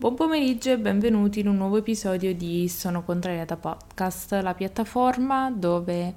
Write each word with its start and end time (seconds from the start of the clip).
Buon 0.00 0.14
pomeriggio 0.14 0.70
e 0.70 0.78
benvenuti 0.78 1.40
in 1.40 1.48
un 1.48 1.58
nuovo 1.58 1.76
episodio 1.76 2.34
di 2.34 2.66
Sono 2.70 3.02
Contrariata 3.02 3.58
Podcast, 3.58 4.32
la 4.32 4.54
piattaforma 4.54 5.50
dove 5.50 6.14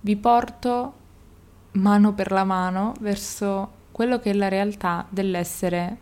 vi 0.00 0.16
porto 0.16 0.92
mano 1.72 2.12
per 2.12 2.30
la 2.30 2.44
mano 2.44 2.92
verso 3.00 3.70
quello 3.90 4.18
che 4.18 4.32
è 4.32 4.34
la 4.34 4.48
realtà 4.48 5.06
dell'essere 5.08 5.96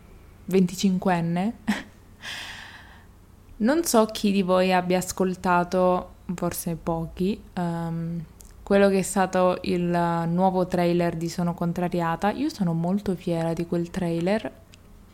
25enne. 0.49 1.51
non 3.63 3.85
so 3.85 4.05
chi 4.07 4.33
di 4.33 4.41
voi 4.41 4.73
abbia 4.73 4.97
ascoltato, 4.97 6.15
forse 6.35 6.75
pochi, 6.75 7.41
um, 7.55 8.21
quello 8.61 8.89
che 8.89 8.99
è 8.99 9.03
stato 9.03 9.57
il 9.61 9.85
nuovo 10.27 10.67
trailer 10.67 11.15
di 11.15 11.29
Sono 11.29 11.53
Contrariata. 11.53 12.31
Io 12.31 12.49
sono 12.49 12.73
molto 12.73 13.15
fiera 13.15 13.53
di 13.53 13.65
quel 13.65 13.89
trailer. 13.89 14.51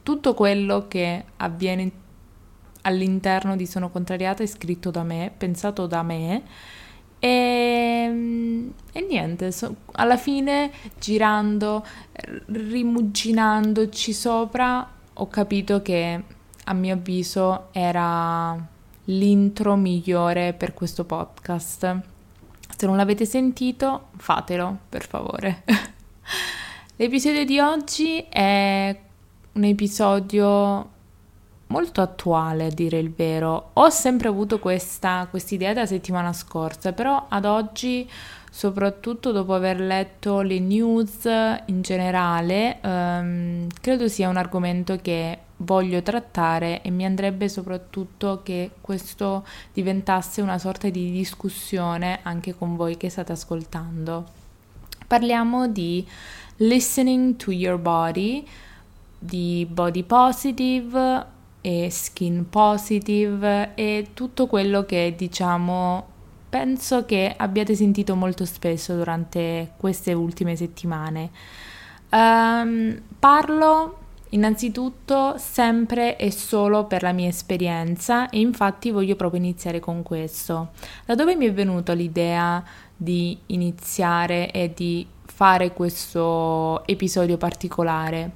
Tutto 0.01 0.33
quello 0.33 0.87
che 0.87 1.23
avviene 1.37 2.05
all'interno 2.87 3.55
di 3.55 3.65
Sono 3.65 3.89
contrariata 3.89 4.43
è 4.43 4.47
scritto 4.47 4.89
da 4.89 5.03
me, 5.03 5.31
pensato 5.35 5.85
da 5.85 6.01
me. 6.03 6.43
E, 7.19 8.69
e 8.91 9.01
niente, 9.01 9.51
so, 9.51 9.75
alla 9.93 10.17
fine 10.17 10.71
girando, 10.97 11.85
rimuginandoci 12.45 14.13
sopra, 14.13 14.89
ho 15.13 15.27
capito 15.27 15.81
che 15.81 16.23
a 16.63 16.73
mio 16.73 16.93
avviso 16.93 17.67
era 17.71 18.57
l'intro 19.05 19.75
migliore 19.75 20.53
per 20.53 20.73
questo 20.73 21.03
podcast. 21.03 21.99
Se 22.77 22.85
non 22.85 22.95
l'avete 22.95 23.25
sentito, 23.25 24.09
fatelo 24.15 24.77
per 24.87 25.05
favore. 25.05 25.63
L'episodio 26.95 27.43
di 27.45 27.59
oggi 27.59 28.25
è 28.29 28.97
un 29.53 29.63
episodio 29.63 30.95
molto 31.67 32.01
attuale 32.01 32.65
a 32.65 32.69
dire 32.69 32.97
il 32.97 33.11
vero. 33.11 33.71
Ho 33.73 33.89
sempre 33.89 34.27
avuto 34.27 34.59
questa 34.59 35.27
idea 35.49 35.73
da 35.73 35.85
settimana 35.85 36.33
scorsa, 36.33 36.93
però 36.93 37.25
ad 37.27 37.45
oggi, 37.45 38.09
soprattutto 38.49 39.31
dopo 39.31 39.53
aver 39.53 39.79
letto 39.79 40.41
le 40.41 40.59
news 40.59 41.25
in 41.25 41.81
generale, 41.81 42.79
ehm, 42.81 43.67
credo 43.81 44.07
sia 44.07 44.29
un 44.29 44.37
argomento 44.37 44.97
che 45.01 45.39
voglio 45.57 46.01
trattare 46.03 46.81
e 46.81 46.91
mi 46.91 47.03
andrebbe 47.03 47.49
soprattutto 47.49 48.41
che 48.43 48.71
questo 48.79 49.45
diventasse 49.73 50.41
una 50.41 50.59
sorta 50.59 50.89
di 50.89 51.11
discussione 51.11 52.19
anche 52.21 52.55
con 52.55 52.75
voi 52.75 52.95
che 52.95 53.09
state 53.09 53.31
ascoltando. 53.31 54.25
Parliamo 55.07 55.67
di 55.67 56.05
listening 56.57 57.37
to 57.37 57.51
your 57.51 57.79
body, 57.79 58.45
di 59.17 59.65
body 59.69 60.03
positive, 60.03 61.35
e 61.67 61.89
skin 61.91 62.47
positive 62.47 63.75
e 63.75 64.11
tutto 64.13 64.47
quello 64.47 64.85
che 64.85 65.13
diciamo 65.17 66.15
penso 66.47 67.03
che 67.03 67.33
abbiate 67.35 67.75
sentito 67.75 68.15
molto 68.15 68.45
spesso 68.45 68.95
durante 68.95 69.73
queste 69.75 70.13
ultime 70.13 70.55
settimane. 70.55 71.29
Um, 72.09 73.01
parlo 73.19 73.97
innanzitutto 74.29 75.37
sempre 75.37 76.15
e 76.15 76.31
solo 76.31 76.85
per 76.85 77.01
la 77.01 77.11
mia 77.11 77.27
esperienza 77.27 78.29
e 78.29 78.39
infatti 78.39 78.89
voglio 78.89 79.17
proprio 79.17 79.41
iniziare 79.41 79.81
con 79.81 80.03
questo. 80.03 80.69
Da 81.05 81.15
dove 81.15 81.35
mi 81.35 81.47
è 81.47 81.51
venuta 81.51 81.91
l'idea 81.91 82.63
di 82.95 83.37
iniziare 83.47 84.51
e 84.51 84.71
di 84.73 85.05
fare 85.25 85.73
questo 85.73 86.87
episodio 86.87 87.35
particolare? 87.35 88.31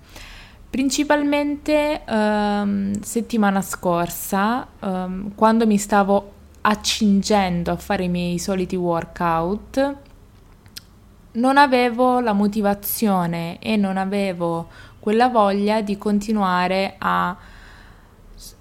Principalmente 0.71 2.01
um, 2.07 2.97
settimana 3.01 3.61
scorsa, 3.61 4.65
um, 4.79 5.35
quando 5.35 5.67
mi 5.67 5.77
stavo 5.77 6.31
accingendo 6.61 7.71
a 7.71 7.75
fare 7.75 8.05
i 8.05 8.07
miei 8.07 8.39
soliti 8.39 8.77
workout, 8.77 9.95
non 11.33 11.57
avevo 11.57 12.21
la 12.21 12.31
motivazione 12.31 13.59
e 13.59 13.75
non 13.75 13.97
avevo 13.97 14.69
quella 15.01 15.27
voglia 15.27 15.81
di 15.81 15.97
continuare 15.97 16.95
a 16.99 17.35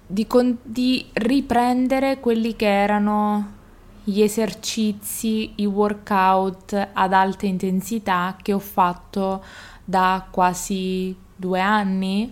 di, 0.05 0.27
con, 0.27 0.57
di 0.61 1.07
riprendere 1.13 2.19
quelli 2.19 2.57
che 2.57 2.67
erano 2.67 3.59
gli 4.03 4.21
esercizi, 4.21 5.53
i 5.55 5.65
workout 5.65 6.89
ad 6.91 7.13
alta 7.13 7.45
intensità 7.45 8.35
che 8.41 8.51
ho 8.51 8.59
fatto 8.59 9.41
da 9.85 10.27
quasi 10.29 11.15
due 11.41 11.59
anni, 11.59 12.31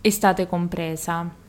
estate 0.00 0.48
compresa. 0.48 1.44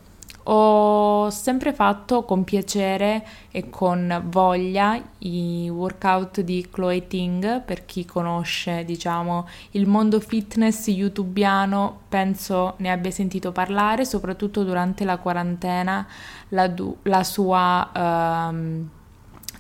Ho 0.50 1.30
sempre 1.30 1.74
fatto 1.74 2.24
con 2.24 2.46
piacere 2.46 3.26
e 3.52 3.70
con 3.70 4.22
voglia 4.28 4.98
i 5.18 5.70
workout 5.70 6.40
di 6.40 6.66
Chloe 6.72 7.06
Ting, 7.08 7.62
per 7.64 7.86
chi 7.86 8.06
conosce, 8.06 8.86
diciamo, 8.86 9.46
il 9.72 9.88
mondo 9.88 10.22
fitness 10.22 10.88
youtubiano, 10.88 12.04
penso 12.08 12.76
ne 12.78 12.92
abbia 12.92 13.12
sentito 13.12 13.52
parlare, 13.52 14.06
soprattutto 14.06 14.64
durante 14.64 15.04
la 15.04 15.18
quarantena, 15.18 16.08
la, 16.50 16.74
la 17.02 17.24
sua 17.26 17.92
um, 17.94 18.90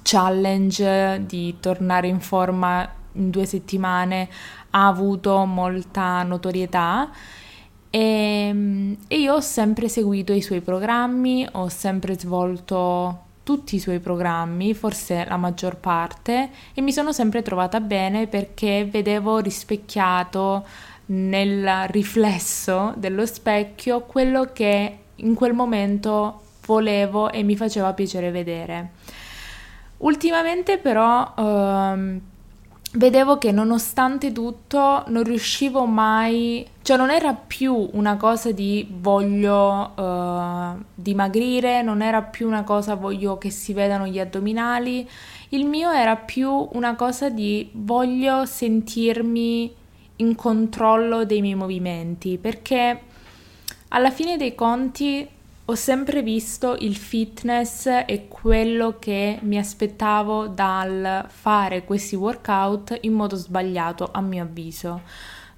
challenge 0.03 1.25
di 1.25 1.57
tornare 1.59 2.07
in 2.07 2.22
forma 2.22 2.89
in 3.17 3.29
due 3.29 3.45
settimane 3.45 4.29
ha 4.77 4.88
avuto 4.88 5.43
molta 5.45 6.21
notorietà 6.21 7.09
e, 7.89 7.99
ehm, 7.99 8.97
e 9.07 9.19
io 9.19 9.33
ho 9.35 9.41
sempre 9.41 9.89
seguito 9.89 10.33
i 10.33 10.41
suoi 10.41 10.61
programmi, 10.61 11.47
ho 11.53 11.67
sempre 11.69 12.17
svolto 12.17 13.25
tutti 13.43 13.75
i 13.75 13.79
suoi 13.79 13.99
programmi, 13.99 14.73
forse 14.73 15.25
la 15.25 15.38
maggior 15.38 15.77
parte, 15.77 16.49
e 16.73 16.81
mi 16.81 16.91
sono 16.91 17.13
sempre 17.13 17.41
trovata 17.41 17.79
bene 17.79 18.27
perché 18.27 18.85
vedevo 18.85 19.39
rispecchiato 19.39 20.65
nel 21.07 21.88
riflesso 21.88 22.94
dello 22.97 23.25
specchio 23.25 24.01
quello 24.01 24.49
che 24.51 24.97
in 25.15 25.33
quel 25.33 25.53
momento 25.53 26.41
volevo 26.65 27.31
e 27.31 27.44
mi 27.44 27.55
faceva 27.55 27.94
piacere 27.94 28.31
vedere. 28.31 28.91
Ultimamente 29.99 30.77
però 30.77 31.33
ehm, 31.38 32.21
vedevo 32.93 33.37
che 33.37 33.51
nonostante 33.51 34.31
tutto 34.31 35.03
non 35.07 35.23
riuscivo 35.23 35.85
mai, 35.85 36.65
cioè 36.81 36.97
non 36.97 37.11
era 37.11 37.33
più 37.33 37.89
una 37.93 38.15
cosa 38.15 38.51
di 38.51 38.87
voglio 38.89 39.91
uh, 39.95 40.83
dimagrire, 40.95 41.81
non 41.81 42.01
era 42.01 42.21
più 42.21 42.47
una 42.47 42.63
cosa 42.63 42.95
voglio 42.95 43.37
che 43.37 43.49
si 43.49 43.73
vedano 43.73 44.07
gli 44.07 44.19
addominali, 44.19 45.07
il 45.49 45.65
mio 45.65 45.91
era 45.91 46.15
più 46.15 46.69
una 46.73 46.95
cosa 46.95 47.29
di 47.29 47.69
voglio 47.73 48.45
sentirmi 48.45 49.75
in 50.17 50.35
controllo 50.35 51.25
dei 51.25 51.41
miei 51.41 51.55
movimenti, 51.55 52.37
perché 52.37 53.01
alla 53.89 54.11
fine 54.11 54.37
dei 54.37 54.55
conti 54.55 55.27
ho 55.69 55.75
sempre 55.75 56.22
visto 56.22 56.78
il 56.79 56.95
fitness 56.95 57.88
e 57.88 58.28
quello 58.29 58.95
che 59.00 59.38
mi 59.41 59.57
aspettavo 59.57 60.47
dal 60.47 61.25
fare 61.28 61.83
questi 61.83 62.16
workout 62.16 62.97
in 63.01 63.11
modo 63.11 63.35
sbagliato, 63.35 64.07
a 64.09 64.22
mio 64.22 64.44
avviso. 64.44 65.01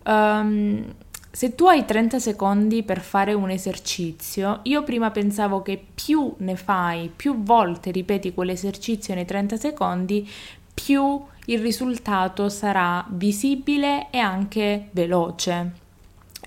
Um, 0.05 0.83
se 1.29 1.53
tu 1.53 1.67
hai 1.67 1.85
30 1.85 2.17
secondi 2.17 2.81
per 2.81 3.01
fare 3.01 3.33
un 3.33 3.51
esercizio, 3.51 4.61
io 4.63 4.81
prima 4.81 5.11
pensavo 5.11 5.61
che 5.61 5.79
più 5.93 6.33
ne 6.39 6.55
fai, 6.55 7.11
più 7.15 7.43
volte 7.43 7.91
ripeti 7.91 8.33
quell'esercizio 8.33 9.13
nei 9.13 9.25
30 9.25 9.57
secondi, 9.57 10.27
più 10.73 11.23
il 11.45 11.59
risultato 11.59 12.49
sarà 12.49 13.05
visibile 13.09 14.07
e 14.09 14.17
anche 14.17 14.87
veloce. 14.91 15.71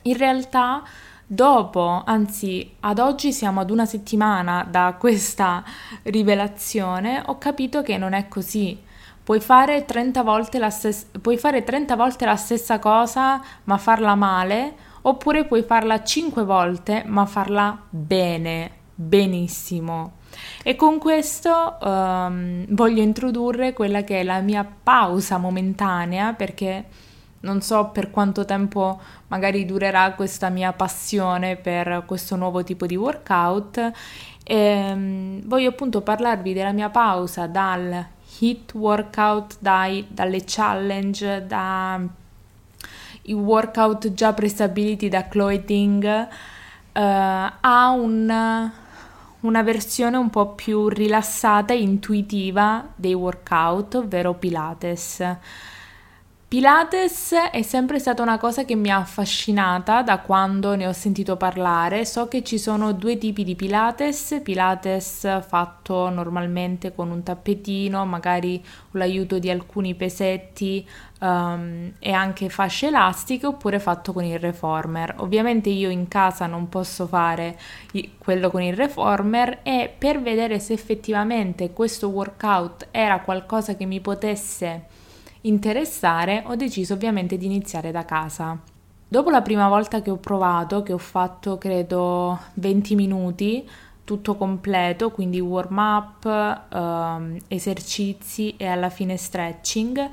In 0.03 0.17
realtà 0.17 0.83
Dopo, 1.33 2.03
anzi 2.05 2.75
ad 2.81 2.99
oggi 2.99 3.33
siamo 3.33 3.61
ad 3.61 3.71
una 3.71 3.87
settimana 3.87 4.67
da 4.69 4.97
questa 4.99 5.65
rivelazione, 6.03 7.23
ho 7.25 7.39
capito 7.39 7.81
che 7.81 7.97
non 7.97 8.13
è 8.13 8.29
così. 8.29 8.79
Puoi 9.25 9.41
fare 9.41 9.87
30 9.87 10.23
volte 10.25 10.59
la, 10.59 10.69
stes- 10.69 11.07
fare 11.39 11.65
30 11.65 11.97
volte 11.97 12.27
la 12.27 12.37
stessa 12.37 12.79
cosa 12.79 13.41
ma 13.65 13.79
farla 13.79 14.15
male, 14.15 14.75
oppure 15.01 15.47
puoi 15.47 15.63
farla 15.63 16.03
5 16.03 16.45
volte 16.45 17.03
ma 17.07 17.25
farla 17.25 17.81
bene, 17.89 18.71
benissimo. 18.95 20.17
E 20.63 20.77
con 20.77 20.99
questo 20.99 21.79
um, 21.81 22.67
voglio 22.69 23.01
introdurre 23.01 23.73
quella 23.73 24.05
che 24.05 24.21
è 24.21 24.23
la 24.23 24.41
mia 24.41 24.71
pausa 24.83 25.39
momentanea 25.39 26.35
perché 26.35 26.85
non 27.43 27.61
so 27.61 27.91
per 27.91 28.11
quanto 28.11 28.45
tempo 28.45 29.01
magari 29.29 29.65
durerà 29.65 30.13
questa 30.13 30.49
mia 30.49 30.73
passione 30.73 31.57
per 31.57 32.03
questo 32.07 32.37
nuovo 32.37 32.65
tipo 32.65 32.87
di 32.87 32.97
workout. 32.97 33.79
E, 34.45 34.57
ehm, 34.57 35.43
voglio 35.45 35.69
appunto 35.69 36.01
parlarvi 36.01 36.53
della 36.53 36.73
mia 36.73 36.91
pausa 36.91 37.47
dal 37.47 38.05
hit 38.41 38.75
workout, 38.75 39.57
dai, 39.61 40.07
dalle 40.09 40.43
challenge, 40.45 41.47
dai 41.47 42.09
workout 43.31 44.13
già 44.13 44.33
prestabiliti 44.33 45.09
da 45.09 45.29
Chloe 45.29 45.65
Ting 45.65 46.05
uh, 46.05 47.01
a 47.61 47.91
un 47.91 48.71
una 49.43 49.63
versione 49.63 50.17
un 50.17 50.31
po' 50.31 50.51
più 50.51 50.89
rilassata 50.89 51.73
e 51.73 51.81
intuitiva 51.81 52.87
dei 52.95 53.15
workout, 53.15 53.97
ovvero 53.97 54.35
Pilates. 54.35 55.21
Pilates 56.53 57.33
è 57.51 57.63
sempre 57.63 57.99
stata 57.99 58.21
una 58.21 58.37
cosa 58.37 58.67
che 58.67 58.75
mi 58.75 58.91
ha 58.91 58.99
affascinata 58.99 60.03
da 60.03 60.19
quando 60.19 60.75
ne 60.75 60.87
ho 60.87 60.93
sentito 60.93 61.39
parlare. 61.39 62.05
So 62.05 62.29
che 62.29 62.43
ci 62.45 62.59
sono 62.59 62.93
due 62.93 63.17
tipi 63.17 63.43
di 63.43 63.57
Pilates, 63.57 64.39
Pilates 64.43 65.41
fatto 65.47 66.11
normalmente 66.11 66.95
con 66.95 67.11
un 67.11 67.23
tappetino, 67.23 68.05
magari 68.05 68.63
con 68.91 69.01
l'aiuto 69.01 69.39
di 69.39 69.49
alcuni 69.49 69.95
pesetti 69.95 70.87
um, 71.21 71.91
e 71.99 72.13
anche 72.13 72.51
fasce 72.51 72.89
elastiche, 72.89 73.47
oppure 73.47 73.81
fatto 73.81 74.13
con 74.13 74.25
il 74.25 74.39
reformer. 74.39 75.15
Ovviamente 75.21 75.71
io 75.71 75.89
in 75.89 76.07
casa 76.07 76.45
non 76.45 76.69
posso 76.69 77.07
fare 77.07 77.59
quello 78.19 78.51
con 78.51 78.61
il 78.61 78.75
reformer 78.75 79.61
e 79.63 79.91
per 79.97 80.21
vedere 80.21 80.59
se 80.59 80.75
effettivamente 80.75 81.73
questo 81.73 82.09
workout 82.09 82.89
era 82.91 83.21
qualcosa 83.21 83.75
che 83.75 83.87
mi 83.87 84.01
potesse 84.01 85.01
interessare, 85.43 86.43
ho 86.47 86.57
deciso 86.57 86.95
ovviamente 86.95 87.37
di 87.37 87.47
iniziare 87.47 87.91
da 87.91 88.05
casa. 88.05 88.59
Dopo 89.09 89.31
la 89.31 89.43
prima 89.43 89.69
volta 89.69 90.01
che 90.01 90.11
ho 90.11 90.17
provato, 90.17 90.83
che 90.83 90.93
ho 90.93 90.99
fatto 90.99 91.59
credo 91.59 92.39
20 92.55 92.95
minuti, 92.95 93.69
tutto 94.05 94.37
completo, 94.37 95.11
quindi 95.11 95.41
warm 95.41 95.79
up, 95.79 96.69
ehm, 96.73 97.39
esercizi 97.49 98.57
e 98.57 98.67
alla 98.67 98.89
fine 98.89 99.17
stretching, 99.17 100.09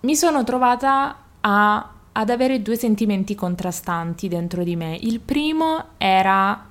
mi 0.00 0.16
sono 0.16 0.44
trovata 0.44 1.16
a, 1.40 1.90
ad 2.12 2.30
avere 2.30 2.62
due 2.62 2.76
sentimenti 2.76 3.34
contrastanti 3.34 4.28
dentro 4.28 4.62
di 4.64 4.76
me. 4.76 4.96
Il 5.00 5.20
primo 5.20 5.84
era 5.98 6.68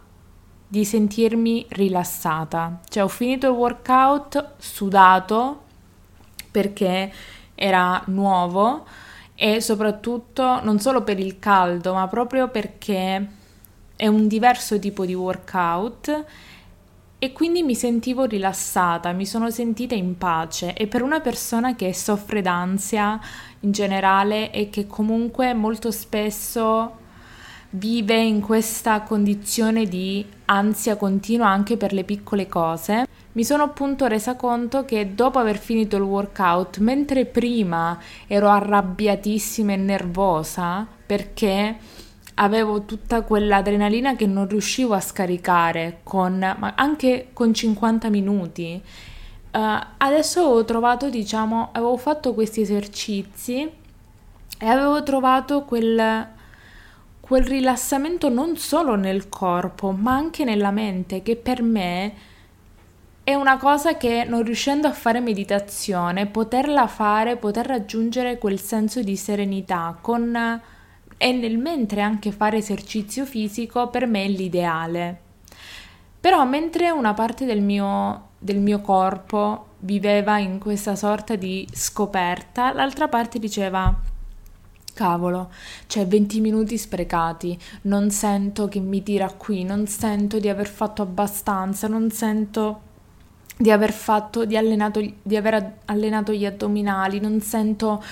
di 0.68 0.86
sentirmi 0.86 1.66
rilassata, 1.70 2.80
cioè 2.88 3.04
ho 3.04 3.10
finito 3.10 3.48
il 3.48 3.58
workout 3.58 4.54
sudato, 4.58 5.64
perché 6.52 7.12
era 7.56 8.02
nuovo 8.08 8.86
e 9.36 9.62
soprattutto 9.62 10.64
non 10.64 10.80
solo 10.80 11.04
per 11.04 11.20
il 11.20 11.40
caldo, 11.40 11.94
ma 11.94 12.08
proprio 12.08 12.50
perché 12.50 13.28
è 13.96 14.08
un 14.08 14.28
diverso 14.28 14.78
tipo 14.78 15.06
di 15.06 15.14
workout 15.14 16.26
e 17.24 17.32
quindi 17.34 17.62
mi 17.62 17.76
sentivo 17.76 18.26
rilassata, 18.26 19.12
mi 19.12 19.28
sono 19.28 19.52
sentita 19.52 19.94
in 19.94 20.18
pace. 20.18 20.74
E 20.74 20.88
per 20.88 21.04
una 21.04 21.20
persona 21.20 21.76
che 21.76 21.94
soffre 21.94 22.42
d'ansia 22.42 23.20
in 23.60 23.72
generale 23.72 24.52
e 24.52 24.70
che 24.70 24.88
comunque 24.88 25.54
molto 25.54 25.92
spesso 25.92 26.98
vive 27.70 28.20
in 28.20 28.42
questa 28.42 29.02
condizione 29.02 29.86
di 29.86 30.26
ansia 30.46 30.96
continua 30.96 31.48
anche 31.48 31.78
per 31.78 31.94
le 31.94 32.04
piccole 32.04 32.48
cose, 32.48 33.06
mi 33.34 33.44
sono 33.46 33.64
appunto 33.64 34.08
resa 34.08 34.36
conto 34.36 34.84
che 34.84 35.16
dopo 35.16 35.40
aver 35.40 35.58
finito 35.58 35.96
il 35.96 36.04
workout, 36.04 36.80
mentre 36.80 37.26
prima 37.26 37.98
ero 38.28 38.50
arrabbiatissima 38.50 39.72
e 39.72 39.78
nervosa 39.78 40.86
perché 41.06 41.78
avevo 42.36 42.84
tutta 42.84 43.22
quell'adrenalina 43.22 44.16
che 44.16 44.26
non 44.26 44.48
riuscivo 44.48 44.94
a 44.94 45.00
scaricare 45.00 46.00
con, 46.04 46.38
ma 46.40 46.74
anche 46.76 47.30
con 47.32 47.54
50 47.54 48.10
minuti. 48.10 48.82
Uh, 49.52 49.60
adesso 49.98 50.42
ho 50.42 50.66
trovato, 50.66 51.10
diciamo, 51.10 51.70
avevo 51.72 51.98
fatto 51.98 52.34
questi 52.34 52.62
esercizi 52.62 53.70
e 54.60 54.66
avevo 54.66 55.04
trovato 55.04 55.64
quel, 55.64 56.28
quel 57.20 57.44
rilassamento 57.44 58.30
non 58.30 58.58
solo 58.58 58.96
nel 58.96 59.30
corpo, 59.30 59.92
ma 59.92 60.16
anche 60.16 60.44
nella 60.44 60.72
mente, 60.72 61.22
che 61.22 61.36
per 61.36 61.62
me 61.62 62.14
è 63.32 63.36
una 63.36 63.58
cosa 63.58 63.98
che 63.98 64.26
non 64.28 64.44
riuscendo 64.44 64.88
a 64.88 64.94
fare 64.94 65.20
meditazione, 65.20 66.28
poterla 66.28 66.88
fare, 66.88 67.38
poter 67.38 67.66
raggiungere 67.66 68.38
quel 68.38 68.60
senso 68.60 69.02
di 69.02 69.16
serenità 69.16 69.98
con 70.00 70.62
e 71.18 71.32
nel 71.32 71.58
mentre 71.58 72.02
anche 72.02 72.32
fare 72.32 72.58
esercizio 72.58 73.26
fisico 73.26 73.90
per 73.90 74.08
me 74.08 74.26
è 74.26 74.28
l'ideale. 74.28 75.20
Però 76.20 76.44
mentre 76.46 76.90
una 76.90 77.14
parte 77.14 77.46
del 77.46 77.62
mio, 77.62 78.30
del 78.38 78.60
mio 78.60 78.82
corpo 78.82 79.68
viveva 79.80 80.38
in 80.38 80.60
questa 80.60 80.96
sorta 80.96 81.36
di 81.36 81.68
scoperta, 81.72 82.74
l'altra 82.74 83.08
parte 83.08 83.40
diceva 83.40 83.98
Cavolo, 84.94 85.52
cioè 85.88 86.06
20 86.06 86.42
minuti 86.42 86.78
sprecati, 86.78 87.58
non 87.84 88.12
sento 88.12 88.68
che 88.68 88.80
mi 88.80 89.02
tira 89.04 89.32
qui, 89.32 89.64
non 89.64 89.88
sento 89.88 90.40
di 90.40 90.50
aver 90.50 90.68
fatto 90.68 91.02
abbastanza, 91.02 91.88
non 91.88 92.12
sento 92.12 92.90
di 93.62 93.70
aver 93.70 93.94
fatto, 93.94 94.46
di, 94.46 94.58
allenato, 94.58 95.00
di 95.22 95.36
aver 95.36 95.78
allenato 95.86 96.34
gli 96.34 96.46
addominali, 96.46 97.20
non 97.20 97.40
sento... 97.42 98.04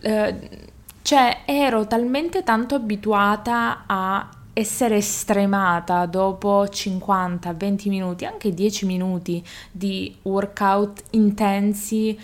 Eh, 0.00 0.76
cioè 1.02 1.38
ero 1.46 1.86
talmente 1.86 2.42
tanto 2.42 2.74
abituata 2.74 3.84
a 3.86 4.28
essere 4.52 4.96
estremata 4.96 6.04
dopo 6.04 6.64
50-20 6.64 7.88
minuti, 7.88 8.26
anche 8.26 8.52
10 8.52 8.84
minuti 8.84 9.42
di 9.70 10.14
workout 10.22 11.04
intensi 11.10 12.18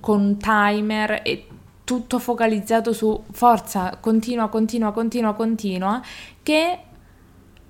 con 0.00 0.36
timer 0.36 1.22
e 1.24 1.46
tutto 1.84 2.18
focalizzato 2.18 2.92
su 2.92 3.22
forza, 3.30 3.96
continua, 4.00 4.48
continua, 4.48 4.92
continua, 4.92 5.32
continua, 5.32 6.02
che 6.42 6.80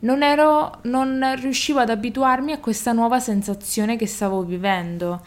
non, 0.00 0.22
ero, 0.22 0.78
non 0.82 1.34
riuscivo 1.38 1.80
ad 1.80 1.90
abituarmi 1.90 2.52
a 2.52 2.58
questa 2.58 2.92
nuova 2.92 3.18
sensazione 3.20 3.96
che 3.96 4.06
stavo 4.06 4.42
vivendo. 4.42 5.24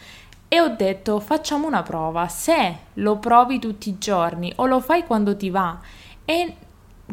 E 0.48 0.60
ho 0.60 0.68
detto 0.68 1.20
facciamo 1.20 1.66
una 1.66 1.82
prova, 1.82 2.26
se 2.28 2.76
lo 2.94 3.18
provi 3.18 3.58
tutti 3.58 3.88
i 3.88 3.98
giorni 3.98 4.52
o 4.56 4.66
lo 4.66 4.80
fai 4.80 5.04
quando 5.04 5.36
ti 5.36 5.48
va 5.48 5.78
e, 6.24 6.54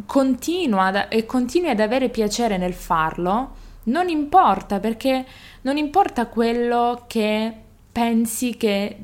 ad, 0.04 1.06
e 1.10 1.26
continui 1.26 1.70
ad 1.70 1.80
avere 1.80 2.10
piacere 2.10 2.58
nel 2.58 2.74
farlo, 2.74 3.56
non 3.84 4.10
importa 4.10 4.80
perché 4.80 5.26
non 5.62 5.78
importa 5.78 6.28
quello 6.28 7.04
che 7.08 7.54
pensi 7.92 8.58
che 8.58 9.04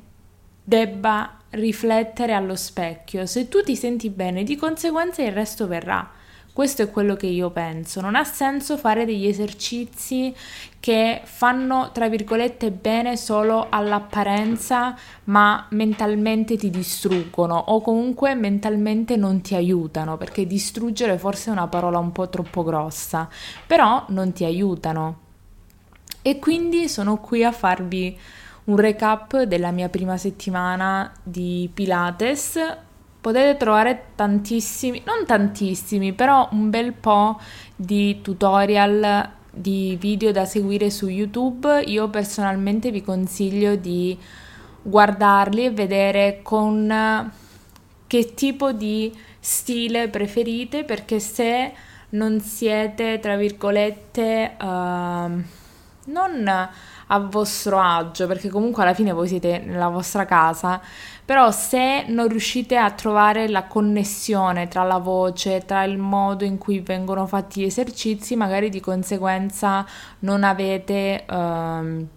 debba 0.63 1.37
riflettere 1.51 2.33
allo 2.33 2.55
specchio, 2.55 3.25
se 3.25 3.47
tu 3.47 3.61
ti 3.61 3.75
senti 3.75 4.09
bene 4.09 4.43
di 4.43 4.55
conseguenza 4.55 5.21
il 5.21 5.31
resto 5.31 5.67
verrà. 5.67 6.09
Questo 6.53 6.83
è 6.83 6.91
quello 6.91 7.15
che 7.15 7.25
io 7.25 7.49
penso. 7.49 7.99
Non 7.99 8.13
ha 8.13 8.23
senso 8.23 8.77
fare 8.77 9.05
degli 9.05 9.25
esercizi 9.25 10.31
che 10.79 11.21
fanno, 11.23 11.89
tra 11.91 12.07
virgolette, 12.07 12.69
bene 12.69 13.17
solo 13.17 13.65
all'apparenza, 13.69 14.95
ma 15.23 15.65
mentalmente 15.71 16.55
ti 16.55 16.69
distruggono 16.69 17.55
o 17.57 17.81
comunque 17.81 18.35
mentalmente 18.35 19.15
non 19.15 19.41
ti 19.41 19.55
aiutano, 19.55 20.15
perché 20.17 20.45
distruggere 20.45 21.17
forse 21.17 21.49
è 21.49 21.53
una 21.53 21.67
parola 21.67 21.97
un 21.97 22.11
po' 22.11 22.29
troppo 22.29 22.61
grossa, 22.61 23.27
però 23.65 24.05
non 24.09 24.31
ti 24.31 24.45
aiutano. 24.45 25.21
E 26.21 26.37
quindi 26.37 26.87
sono 26.87 27.17
qui 27.17 27.43
a 27.43 27.51
farvi 27.51 28.15
un 28.65 28.77
recap 28.77 29.41
della 29.41 29.71
mia 29.71 29.89
prima 29.89 30.17
settimana 30.17 31.11
di 31.23 31.67
Pilates 31.73 32.59
potete 33.23 33.55
trovare 33.55 34.07
tantissimi, 34.15 35.01
non 35.05 35.25
tantissimi, 35.25 36.11
però 36.11 36.49
un 36.51 36.69
bel 36.69 36.91
po' 36.91 37.39
di 37.73 38.19
tutorial, 38.21 39.29
di 39.49 39.95
video 39.97 40.33
da 40.33 40.43
seguire 40.43 40.89
su 40.89 41.07
YouTube. 41.07 41.83
Io 41.83 42.09
personalmente 42.09 42.91
vi 42.91 43.01
consiglio 43.01 43.77
di 43.77 44.19
guardarli 44.81 45.63
e 45.63 45.71
vedere 45.71 46.41
con 46.43 47.31
che 48.07 48.33
tipo 48.33 48.73
di 48.73 49.15
stile 49.39 50.09
preferite 50.09 50.83
perché 50.83 51.19
se 51.19 51.71
non 52.09 52.41
siete 52.41 53.19
tra 53.19 53.37
virgolette 53.37 54.57
uh, 54.59 55.41
non 56.11 56.69
a 57.07 57.19
vostro 57.19 57.79
agio 57.79 58.27
perché 58.27 58.49
comunque 58.49 58.83
alla 58.83 58.93
fine 58.93 59.11
voi 59.11 59.27
siete 59.27 59.59
nella 59.59 59.89
vostra 59.89 60.25
casa 60.25 60.81
però 61.25 61.51
se 61.51 62.03
non 62.07 62.27
riuscite 62.27 62.75
a 62.75 62.91
trovare 62.91 63.47
la 63.47 63.63
connessione 63.63 64.67
tra 64.67 64.83
la 64.83 64.97
voce, 64.97 65.63
tra 65.65 65.83
il 65.83 65.97
modo 65.97 66.43
in 66.43 66.57
cui 66.57 66.81
vengono 66.81 67.25
fatti 67.27 67.61
gli 67.61 67.65
esercizi, 67.65 68.35
magari 68.35 68.69
di 68.69 68.81
conseguenza 68.81 69.85
non 70.19 70.43
avete 70.43 71.23
ehm, 71.25 72.07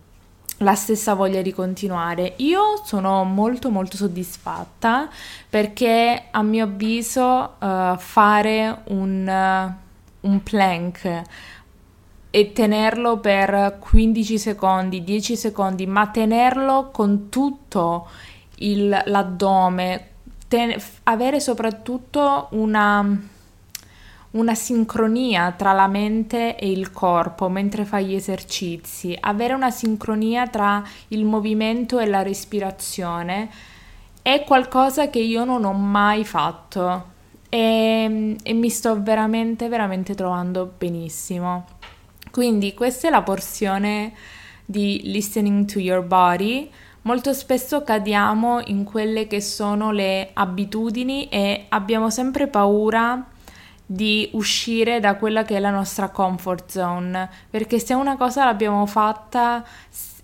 la 0.59 0.75
stessa 0.75 1.15
voglia 1.15 1.41
di 1.41 1.53
continuare. 1.53 2.35
Io 2.39 2.83
sono 2.85 3.23
molto 3.23 3.71
molto 3.71 3.97
soddisfatta 3.97 5.09
perché 5.49 6.25
a 6.31 6.43
mio 6.43 6.65
avviso 6.65 7.61
eh, 7.61 7.95
fare 7.99 8.83
un, 8.87 9.73
un 10.21 10.43
plank 10.43 11.23
e 12.37 12.53
tenerlo 12.53 13.17
per 13.17 13.79
15 13.79 14.37
secondi, 14.37 15.03
10 15.03 15.37
secondi, 15.37 15.87
ma 15.87 16.09
tenerlo 16.09 16.91
con 16.93 17.31
tutto 17.31 18.09
il, 18.57 18.95
l'addome, 19.07 20.09
ten- 20.47 20.77
avere 21.05 21.41
soprattutto 21.41 22.49
una, 22.51 23.19
una 24.33 24.55
sincronia 24.55 25.53
tra 25.53 25.73
la 25.73 25.87
mente 25.87 26.59
e 26.59 26.71
il 26.71 26.93
corpo 26.93 27.49
mentre 27.49 27.87
fai 27.87 28.05
gli 28.05 28.15
esercizi, 28.15 29.17
avere 29.19 29.55
una 29.55 29.71
sincronia 29.71 30.47
tra 30.47 30.85
il 31.09 31.25
movimento 31.25 32.01
e 32.01 32.07
la 32.07 32.21
respirazione 32.21 33.49
è 34.21 34.45
qualcosa 34.45 35.09
che 35.09 35.21
io 35.21 35.47
non 35.47 35.65
ho 35.65 35.73
mai 35.73 36.23
fatto 36.27 37.15
e, 37.49 38.37
e 38.43 38.53
mi 38.53 38.69
sto 38.69 39.03
veramente, 39.03 39.69
veramente 39.69 40.15
trovando 40.15 40.71
benissimo. 40.77 41.76
Quindi 42.37 42.75
questa 42.75 43.09
è 43.09 43.11
la 43.11 43.23
porzione 43.23 44.13
di 44.63 45.01
listening 45.05 45.65
to 45.65 45.79
your 45.79 46.05
body. 46.05 46.71
Molto 47.01 47.33
spesso 47.33 47.83
cadiamo 47.83 48.61
in 48.67 48.85
quelle 48.85 49.27
che 49.27 49.41
sono 49.41 49.91
le 49.91 50.33
abitudini 50.35 51.31
e 51.31 51.65
abbiamo 51.71 52.11
sempre 52.11 52.47
paura 52.47 53.25
di 53.87 54.29
uscire 54.35 55.01
da 55.01 55.17
quella 55.17 55.45
che 55.45 55.57
è 55.57 55.61
la 55.61 55.71
nostra 55.71 56.11
comfort 56.11 56.71
zone, 56.71 57.27
perché 57.49 57.79
se 57.79 57.95
una 57.95 58.19
cosa 58.19 58.45
l'abbiamo 58.45 58.85
fatta 58.85 59.65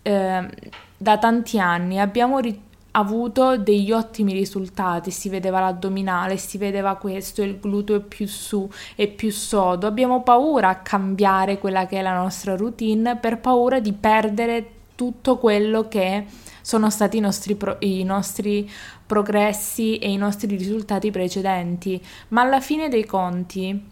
eh, 0.02 0.50
da 0.94 1.16
tanti 1.16 1.58
anni, 1.58 1.98
abbiamo 1.98 2.40
ri- 2.40 2.60
avuto 2.92 3.56
degli 3.56 3.92
ottimi 3.92 4.32
risultati, 4.32 5.10
si 5.10 5.28
vedeva 5.28 5.60
l'addominale, 5.60 6.36
si 6.36 6.58
vedeva 6.58 6.96
questo, 6.96 7.42
il 7.42 7.58
gluteo 7.58 7.96
è 7.96 8.00
più 8.00 8.26
su 8.26 8.68
e 8.94 9.08
più 9.08 9.30
sodo. 9.30 9.86
Abbiamo 9.86 10.22
paura 10.22 10.68
a 10.68 10.76
cambiare 10.76 11.58
quella 11.58 11.86
che 11.86 11.98
è 11.98 12.02
la 12.02 12.14
nostra 12.14 12.56
routine 12.56 13.16
per 13.16 13.38
paura 13.38 13.80
di 13.80 13.92
perdere 13.92 14.70
tutto 14.94 15.38
quello 15.38 15.88
che 15.88 16.26
sono 16.60 16.90
stati 16.90 17.16
i 17.16 17.20
nostri, 17.20 17.54
pro- 17.54 17.76
i 17.80 18.04
nostri 18.04 18.70
progressi 19.04 19.98
e 19.98 20.10
i 20.10 20.16
nostri 20.16 20.56
risultati 20.56 21.10
precedenti. 21.10 22.00
Ma 22.28 22.42
alla 22.42 22.60
fine 22.60 22.88
dei 22.88 23.04
conti 23.04 23.91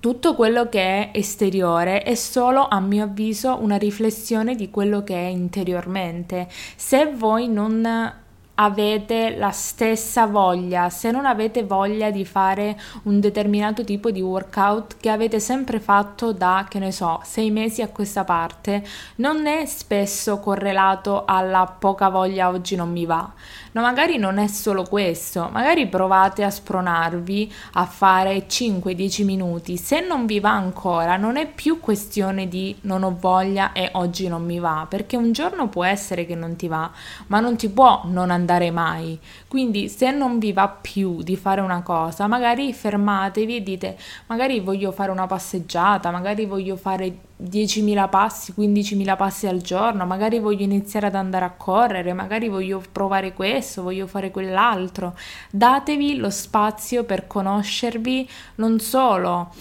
tutto 0.00 0.34
quello 0.34 0.68
che 0.68 0.80
è 0.80 1.10
esteriore 1.12 2.02
è 2.02 2.14
solo, 2.14 2.66
a 2.66 2.80
mio 2.80 3.04
avviso, 3.04 3.58
una 3.60 3.76
riflessione 3.76 4.54
di 4.54 4.70
quello 4.70 5.04
che 5.04 5.14
è 5.14 5.28
interiormente. 5.28 6.48
Se 6.76 7.12
voi 7.14 7.48
non 7.48 8.14
avete 8.58 9.36
la 9.36 9.50
stessa 9.50 10.26
voglia, 10.26 10.88
se 10.88 11.10
non 11.10 11.26
avete 11.26 11.64
voglia 11.64 12.10
di 12.10 12.24
fare 12.24 12.78
un 13.02 13.20
determinato 13.20 13.84
tipo 13.84 14.10
di 14.10 14.22
workout 14.22 14.96
che 14.98 15.10
avete 15.10 15.40
sempre 15.40 15.78
fatto 15.80 16.32
da, 16.32 16.66
che 16.68 16.78
ne 16.78 16.92
so, 16.92 17.20
sei 17.24 17.50
mesi 17.50 17.82
a 17.82 17.88
questa 17.88 18.24
parte, 18.24 18.82
non 19.16 19.46
è 19.46 19.66
spesso 19.66 20.40
correlato 20.40 21.24
alla 21.26 21.66
poca 21.66 22.08
voglia 22.08 22.48
oggi 22.48 22.76
non 22.76 22.90
mi 22.90 23.04
va. 23.04 23.30
No, 23.76 23.82
magari 23.82 24.16
non 24.16 24.38
è 24.38 24.46
solo 24.46 24.84
questo, 24.84 25.50
magari 25.52 25.86
provate 25.86 26.42
a 26.44 26.48
spronarvi 26.48 27.52
a 27.74 27.84
fare 27.84 28.46
5-10 28.46 29.22
minuti. 29.26 29.76
Se 29.76 30.00
non 30.00 30.24
vi 30.24 30.40
va 30.40 30.52
ancora, 30.52 31.18
non 31.18 31.36
è 31.36 31.46
più 31.46 31.78
questione 31.78 32.48
di 32.48 32.74
non 32.82 33.02
ho 33.02 33.14
voglia 33.20 33.72
e 33.74 33.90
oggi 33.92 34.28
non 34.28 34.46
mi 34.46 34.58
va, 34.58 34.86
perché 34.88 35.18
un 35.18 35.32
giorno 35.32 35.68
può 35.68 35.84
essere 35.84 36.24
che 36.24 36.34
non 36.34 36.56
ti 36.56 36.68
va, 36.68 36.90
ma 37.26 37.38
non 37.40 37.56
ti 37.56 37.68
può 37.68 38.00
non 38.06 38.30
andare 38.30 38.70
mai. 38.70 39.20
Quindi 39.46 39.90
se 39.90 40.10
non 40.10 40.38
vi 40.38 40.54
va 40.54 40.68
più 40.68 41.20
di 41.20 41.36
fare 41.36 41.60
una 41.60 41.82
cosa, 41.82 42.26
magari 42.26 42.72
fermatevi 42.72 43.56
e 43.56 43.62
dite 43.62 43.98
magari 44.28 44.58
voglio 44.60 44.90
fare 44.90 45.10
una 45.10 45.26
passeggiata, 45.26 46.10
magari 46.10 46.46
voglio 46.46 46.76
fare 46.76 47.14
10.000 47.42 48.08
passi, 48.08 48.54
15.000 48.56 49.16
passi 49.16 49.46
al 49.46 49.60
giorno, 49.60 50.06
magari 50.06 50.38
voglio 50.38 50.62
iniziare 50.62 51.06
ad 51.06 51.14
andare 51.14 51.44
a 51.44 51.50
correre, 51.50 52.12
magari 52.14 52.48
voglio 52.48 52.82
provare 52.90 53.34
questo, 53.34 53.82
voglio 53.82 54.06
fare 54.06 54.30
quell'altro. 54.30 55.14
Datevi 55.50 56.16
lo 56.16 56.30
spazio 56.30 57.04
per 57.04 57.26
conoscervi 57.26 58.28
non 58.56 58.80
solo 58.80 59.52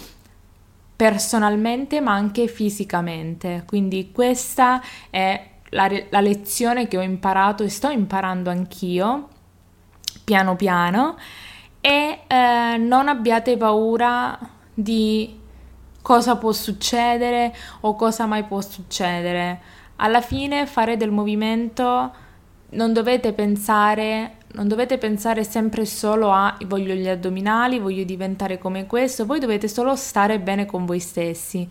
personalmente 0.95 1.99
ma 1.99 2.13
anche 2.13 2.47
fisicamente. 2.47 3.63
Quindi 3.65 4.11
questa 4.11 4.81
è 5.09 5.49
la, 5.69 5.89
la 6.09 6.21
lezione 6.21 6.87
che 6.87 6.97
ho 6.97 7.01
imparato 7.01 7.63
e 7.63 7.69
sto 7.69 7.89
imparando 7.89 8.49
anch'io, 8.49 9.27
piano 10.23 10.55
piano, 10.55 11.17
e 11.81 12.21
eh, 12.25 12.77
non 12.77 13.09
abbiate 13.09 13.57
paura 13.57 14.39
di 14.73 15.43
cosa 16.05 16.35
può 16.35 16.51
succedere 16.51 17.51
o 17.79 17.95
cosa 17.95 18.27
mai 18.27 18.43
può 18.43 18.61
succedere. 18.61 19.59
Alla 19.95 20.21
fine 20.21 20.67
fare 20.67 20.97
del 20.97 21.09
movimento 21.09 22.13
non 22.69 22.93
dovete 22.93 23.33
pensare 23.33 24.37
non 24.55 24.67
dovete 24.67 24.97
pensare 24.97 25.43
sempre 25.43 25.83
solo 25.85 26.31
a 26.31 26.55
voglio 26.67 26.93
gli 26.93 27.09
addominali, 27.09 27.79
voglio 27.79 28.05
diventare 28.05 28.57
come 28.57 28.85
questo, 28.85 29.25
voi 29.25 29.39
dovete 29.39 29.67
solo 29.67 29.95
stare 29.97 30.39
bene 30.39 30.65
con 30.65 30.85
voi 30.85 30.99
stessi, 30.99 31.67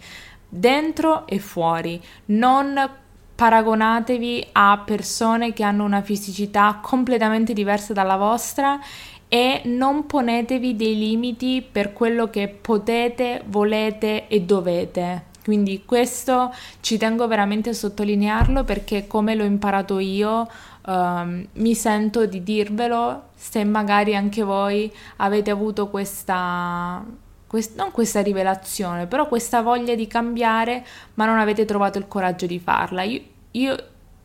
dentro 0.47 1.26
e 1.26 1.38
fuori. 1.38 1.99
Non 2.26 2.91
paragonatevi 3.35 4.49
a 4.53 4.83
persone 4.85 5.53
che 5.53 5.64
hanno 5.64 5.85
una 5.85 6.03
fisicità 6.03 6.79
completamente 6.83 7.53
diversa 7.53 7.93
dalla 7.93 8.17
vostra 8.17 8.79
e 9.28 9.62
non 9.64 10.07
ponetevi 10.07 10.76
dei 10.76 10.97
limiti 10.97 11.66
per 11.71 11.93
quello 11.93 12.31
che 12.31 12.49
potete, 12.49 13.43
volete 13.47 14.28
e 14.28 14.43
dovete. 14.43 15.33
Quindi 15.45 15.83
questo 15.85 16.54
ci 16.81 16.97
tengo 16.97 17.26
veramente 17.26 17.71
a 17.71 17.75
sottolinearlo 17.75 18.64
perché 18.64 19.07
come 19.07 19.35
l'ho 19.35 19.45
imparato 19.45 19.99
io 19.99 20.49
um, 20.87 21.47
mi 21.52 21.75
sento 21.75 22.25
di 22.25 22.43
dirvelo 22.43 23.25
se 23.35 23.62
magari 23.62 24.16
anche 24.16 24.43
voi 24.43 24.90
avete 25.16 25.50
avuto 25.50 25.88
questa, 25.88 27.04
quest- 27.47 27.76
non 27.76 27.90
questa 27.90 28.23
rivelazione, 28.23 29.07
però 29.07 29.28
questa 29.28 29.61
voglia 29.61 29.95
di 29.95 30.07
cambiare 30.07 30.83
ma 31.14 31.26
non 31.26 31.38
avete 31.38 31.66
trovato 31.66 31.99
il 31.99 32.09
coraggio 32.09 32.47
di 32.47 32.59
farla. 32.59 33.02
io, 33.02 33.21
io 33.50 33.76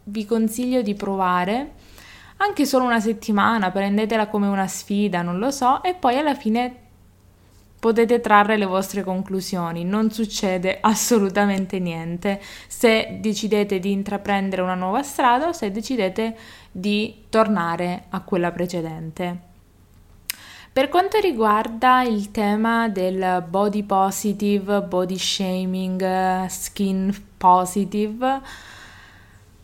vi 0.05 0.25
consiglio 0.25 0.81
di 0.81 0.95
provare 0.95 1.73
anche 2.41 2.65
solo 2.65 2.85
una 2.85 2.99
settimana, 2.99 3.71
prendetela 3.71 4.27
come 4.27 4.47
una 4.47 4.67
sfida, 4.67 5.21
non 5.21 5.39
lo 5.39 5.51
so, 5.51 5.83
e 5.83 5.93
poi 5.93 6.17
alla 6.17 6.35
fine 6.35 6.87
potete 7.79 8.21
trarre 8.21 8.57
le 8.57 8.65
vostre 8.65 9.03
conclusioni. 9.03 9.83
Non 9.83 10.11
succede 10.11 10.77
assolutamente 10.81 11.79
niente 11.79 12.41
se 12.67 13.17
decidete 13.19 13.79
di 13.79 13.91
intraprendere 13.91 14.61
una 14.61 14.75
nuova 14.75 15.03
strada 15.03 15.47
o 15.47 15.53
se 15.53 15.71
decidete 15.71 16.37
di 16.71 17.23
tornare 17.29 18.05
a 18.09 18.21
quella 18.21 18.51
precedente. 18.51 19.47
Per 20.71 20.87
quanto 20.87 21.19
riguarda 21.19 22.03
il 22.03 22.31
tema 22.31 22.87
del 22.87 23.43
body 23.49 23.83
positive, 23.83 24.81
body 24.81 25.17
shaming, 25.17 26.45
skin 26.45 27.23
positive, 27.37 28.41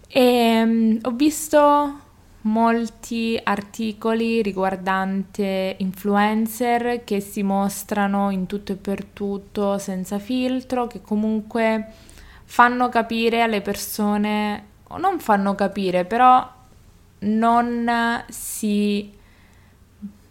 ehm, 0.07 0.99
ho 1.03 1.11
visto 1.11 1.99
molti 2.45 3.39
articoli 3.41 4.41
riguardanti 4.41 5.75
influencer 5.77 7.03
che 7.03 7.19
si 7.19 7.43
mostrano 7.43 8.29
in 8.29 8.45
tutto 8.45 8.73
e 8.73 8.75
per 8.75 9.03
tutto 9.05 9.77
senza 9.77 10.19
filtro, 10.19 10.87
che 10.87 11.01
comunque 11.01 11.87
fanno 12.43 12.89
capire 12.89 13.41
alle 13.41 13.61
persone, 13.61 14.63
o 14.89 14.97
non 14.97 15.19
fanno 15.19 15.55
capire, 15.55 16.05
però 16.05 16.47
non 17.19 18.23
si 18.29 19.11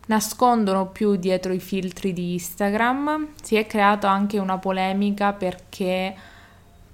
nascondono 0.06 0.86
più 0.86 1.16
dietro 1.16 1.52
i 1.52 1.60
filtri 1.60 2.12
di 2.12 2.34
Instagram. 2.34 3.28
Si 3.42 3.56
è 3.56 3.66
creata 3.66 4.08
anche 4.10 4.38
una 4.38 4.58
polemica 4.58 5.32
perché 5.32 6.14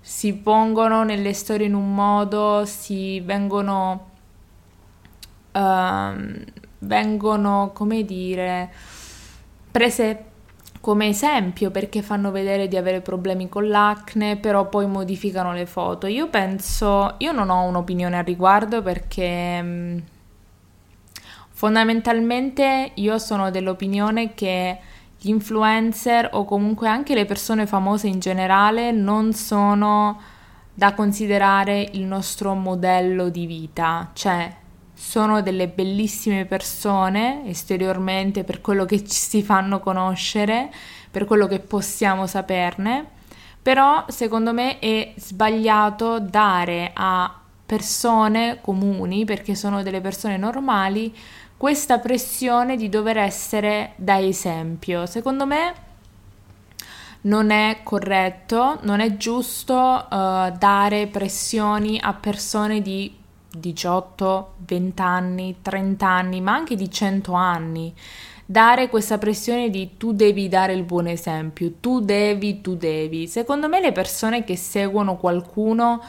si 0.01 0.33
pongono 0.33 1.05
nelle 1.05 1.35
storie 1.35 1.67
in 1.67 1.75
un 1.75 1.95
modo, 1.95 2.65
si 2.65 3.21
vengono 3.21 4.10
uh, 5.53 6.45
vengono, 6.79 7.71
come 7.73 8.05
dire, 8.05 8.71
prese 9.71 10.25
come 10.81 11.09
esempio 11.09 11.71
perché 11.71 12.01
fanno 12.01 12.31
vedere 12.31 12.67
di 12.67 12.77
avere 12.77 13.03
problemi 13.03 13.49
con 13.49 13.69
l'acne, 13.69 14.37
però 14.37 14.69
poi 14.69 14.87
modificano 14.87 15.53
le 15.53 15.67
foto. 15.67 16.07
Io 16.07 16.29
penso, 16.29 17.15
io 17.19 17.33
non 17.33 17.51
ho 17.51 17.65
un'opinione 17.65 18.17
al 18.17 18.25
riguardo 18.25 18.83
perché 18.83 19.63
mm, 19.63 19.99
fondamentalmente 21.51 22.93
io 22.95 23.19
sono 23.19 23.51
dell'opinione 23.51 24.33
che 24.35 24.79
gli 25.19 25.29
influencer 25.29 26.31
o 26.33 26.47
comunque 26.47 26.89
anche 26.89 27.15
le 27.15 27.27
persone 27.27 27.67
famose 27.67 28.07
in 28.09 28.21
generale 28.21 28.91
non 28.91 29.35
sono 29.35 30.19
da 30.73 30.95
considerare 30.95 31.87
il 31.93 32.05
nostro 32.05 32.55
modello 32.55 33.29
di 33.29 33.45
vita, 33.45 34.11
cioè 34.15 34.51
sono 35.01 35.41
delle 35.41 35.67
bellissime 35.67 36.45
persone 36.45 37.43
esteriormente 37.47 38.45
per 38.45 38.61
quello 38.61 38.85
che 38.85 39.03
ci 39.03 39.19
si 39.19 39.43
fanno 39.43 39.81
conoscere, 39.81 40.71
per 41.11 41.25
quello 41.25 41.47
che 41.47 41.59
possiamo 41.59 42.27
saperne, 42.27 43.09
però 43.63 44.05
secondo 44.09 44.53
me 44.53 44.79
è 44.79 45.15
sbagliato 45.17 46.21
dare 46.21 46.91
a 46.93 47.35
persone 47.65 48.59
comuni, 48.61 49.25
perché 49.25 49.55
sono 49.55 49.83
delle 49.83 50.03
persone 50.03 50.37
normali, 50.37 51.17
questa 51.57 51.99
pressione 51.99 52.77
di 52.77 52.91
dover 52.91 53.17
essere 53.17 53.95
da 53.97 54.21
esempio. 54.21 55.07
Secondo 55.07 55.47
me 55.47 55.75
non 57.23 57.51
è 57.51 57.81
corretto, 57.83 58.79
non 58.83 59.01
è 59.01 59.17
giusto 59.17 59.75
uh, 59.75 60.07
dare 60.59 61.07
pressioni 61.07 61.99
a 62.01 62.13
persone 62.13 62.83
di 62.83 63.20
18, 63.53 64.55
20 64.67 65.03
anni, 65.03 65.57
30 65.63 66.07
anni, 66.07 66.41
ma 66.41 66.55
anche 66.55 66.77
di 66.77 66.91
100 66.91 67.33
anni. 67.33 67.95
Dare 68.47 68.89
questa 68.89 69.19
pressione 69.19 69.71
di 69.71 69.97
tu 69.97 70.13
devi 70.13 70.49
dare 70.49 70.73
il 70.73 70.83
buon 70.83 71.07
esempio, 71.07 71.75
tu 71.81 72.01
devi, 72.01 72.61
tu 72.61 72.75
devi. 72.75 73.29
Secondo 73.29 73.69
me 73.69 73.81
le 73.81 73.93
persone 73.93 74.43
che 74.45 74.57
seguono 74.57 75.17
qualcuno 75.17 76.01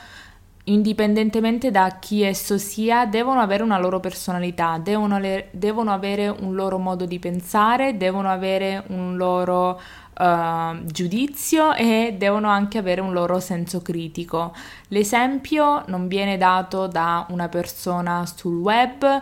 indipendentemente 0.66 1.72
da 1.72 1.98
chi 2.00 2.22
esso 2.22 2.58
sia, 2.58 3.06
devono 3.06 3.40
avere 3.40 3.64
una 3.64 3.80
loro 3.80 4.00
personalità, 4.00 4.78
devono, 4.78 5.18
le, 5.18 5.50
devono 5.52 5.92
avere 5.92 6.30
un 6.30 6.54
loro 6.54 6.78
modo 6.78 7.06
di 7.06 7.20
pensare, 7.20 7.98
devono 7.98 8.30
avere 8.30 8.84
un 8.88 9.18
loro 9.18 9.80
uh, 10.18 10.86
giudizio 10.86 11.74
e 11.74 12.16
devono 12.18 12.50
anche 12.50 12.78
avere 12.78 13.02
un 13.02 13.14
loro 13.14 13.40
senso 13.40 13.82
critico. 13.82 14.54
L'esempio 14.90 15.84
non 15.88 16.08
viene 16.08 16.38
dato 16.38 16.88
da 16.88 17.26
una 17.30 17.50
persona 17.50 18.26
sul 18.26 18.60
web, 18.60 19.22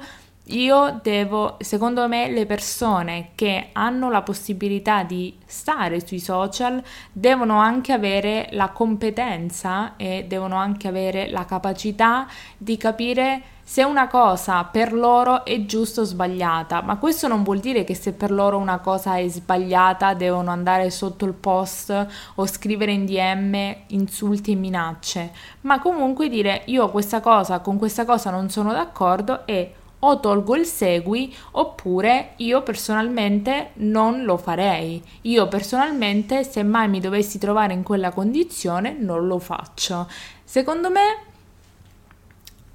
io 0.50 1.00
devo, 1.02 1.58
secondo 1.60 2.08
me, 2.08 2.30
le 2.30 2.46
persone 2.46 3.32
che 3.36 3.70
hanno 3.74 4.10
la 4.10 4.22
possibilità 4.22 5.04
di 5.04 5.38
stare 5.46 6.06
sui 6.06 6.20
social 6.20 6.82
devono 7.12 7.60
anche 7.60 7.92
avere 7.92 8.50
la 8.52 8.70
competenza 8.70 9.96
e 9.98 10.26
devono 10.28 10.56
anche 10.56 10.88
avere 10.88 11.30
la 11.30 11.46
capacità 11.46 12.28
di 12.58 12.78
capire 12.78 13.42
se 13.70 13.84
una 13.84 14.08
cosa 14.08 14.64
per 14.64 14.94
loro 14.94 15.46
è 15.46 15.66
giusta 15.66 16.02
o 16.02 16.04
sbagliata, 16.04 16.82
ma 16.82 16.98
questo 16.98 17.28
non 17.28 17.44
vuol 17.44 17.60
dire 17.60 17.84
che 17.84 17.94
se 17.94 18.14
per 18.14 18.32
loro 18.32 18.58
una 18.58 18.80
cosa 18.80 19.18
è 19.18 19.28
sbagliata 19.28 20.16
devono 20.16 20.50
andare 20.50 20.90
sotto 20.90 21.26
il 21.26 21.34
post 21.34 22.08
o 22.34 22.48
scrivere 22.48 22.94
in 22.94 23.06
DM 23.06 23.76
insulti 23.90 24.54
e 24.54 24.56
minacce, 24.56 25.32
ma 25.62 25.80
comunque 25.80 26.30
dire 26.30 26.64
io 26.66 26.90
questa 26.90 27.20
cosa 27.20 27.60
con 27.60 27.78
questa 27.78 28.06
cosa 28.06 28.32
non 28.32 28.50
sono 28.50 28.72
d'accordo 28.72 29.46
e 29.46 29.76
o 30.00 30.20
tolgo 30.20 30.56
il 30.56 30.66
segui 30.66 31.36
oppure 31.52 32.34
io 32.38 32.62
personalmente 32.64 33.72
non 33.76 34.24
lo 34.24 34.38
farei. 34.38 35.02
Io 35.22 35.48
personalmente 35.48 36.44
se 36.44 36.64
mai 36.64 36.88
mi 36.88 37.00
dovessi 37.00 37.38
trovare 37.38 37.74
in 37.74 37.84
quella 37.84 38.12
condizione 38.12 38.96
non 38.98 39.28
lo 39.28 39.40
faccio. 39.40 40.08
Secondo 40.44 40.90
me 40.90 41.24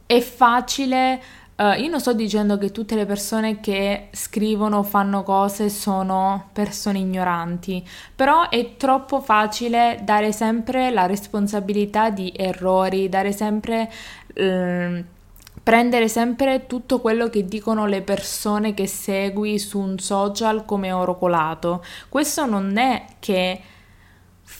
è 0.06 0.20
facile 0.20 1.20
Uh, 1.56 1.80
io 1.80 1.88
non 1.88 2.00
sto 2.00 2.12
dicendo 2.12 2.58
che 2.58 2.72
tutte 2.72 2.96
le 2.96 3.06
persone 3.06 3.60
che 3.60 4.08
scrivono 4.10 4.78
o 4.78 4.82
fanno 4.82 5.22
cose 5.22 5.68
sono 5.68 6.48
persone 6.52 6.98
ignoranti, 6.98 7.86
però 8.12 8.48
è 8.48 8.74
troppo 8.76 9.20
facile 9.20 10.00
dare 10.02 10.32
sempre 10.32 10.90
la 10.90 11.06
responsabilità 11.06 12.10
di 12.10 12.32
errori, 12.34 13.08
dare 13.08 13.30
sempre 13.30 13.88
uh, 14.34 15.04
prendere 15.64 16.08
sempre 16.08 16.66
tutto 16.66 17.00
quello 17.00 17.30
che 17.30 17.46
dicono 17.46 17.86
le 17.86 18.02
persone 18.02 18.74
che 18.74 18.86
segui 18.86 19.58
su 19.58 19.78
un 19.78 19.98
social 19.98 20.66
come 20.66 20.92
oro 20.92 21.16
colato. 21.18 21.82
Questo 22.10 22.44
non 22.44 22.76
è 22.76 23.06
che 23.18 23.60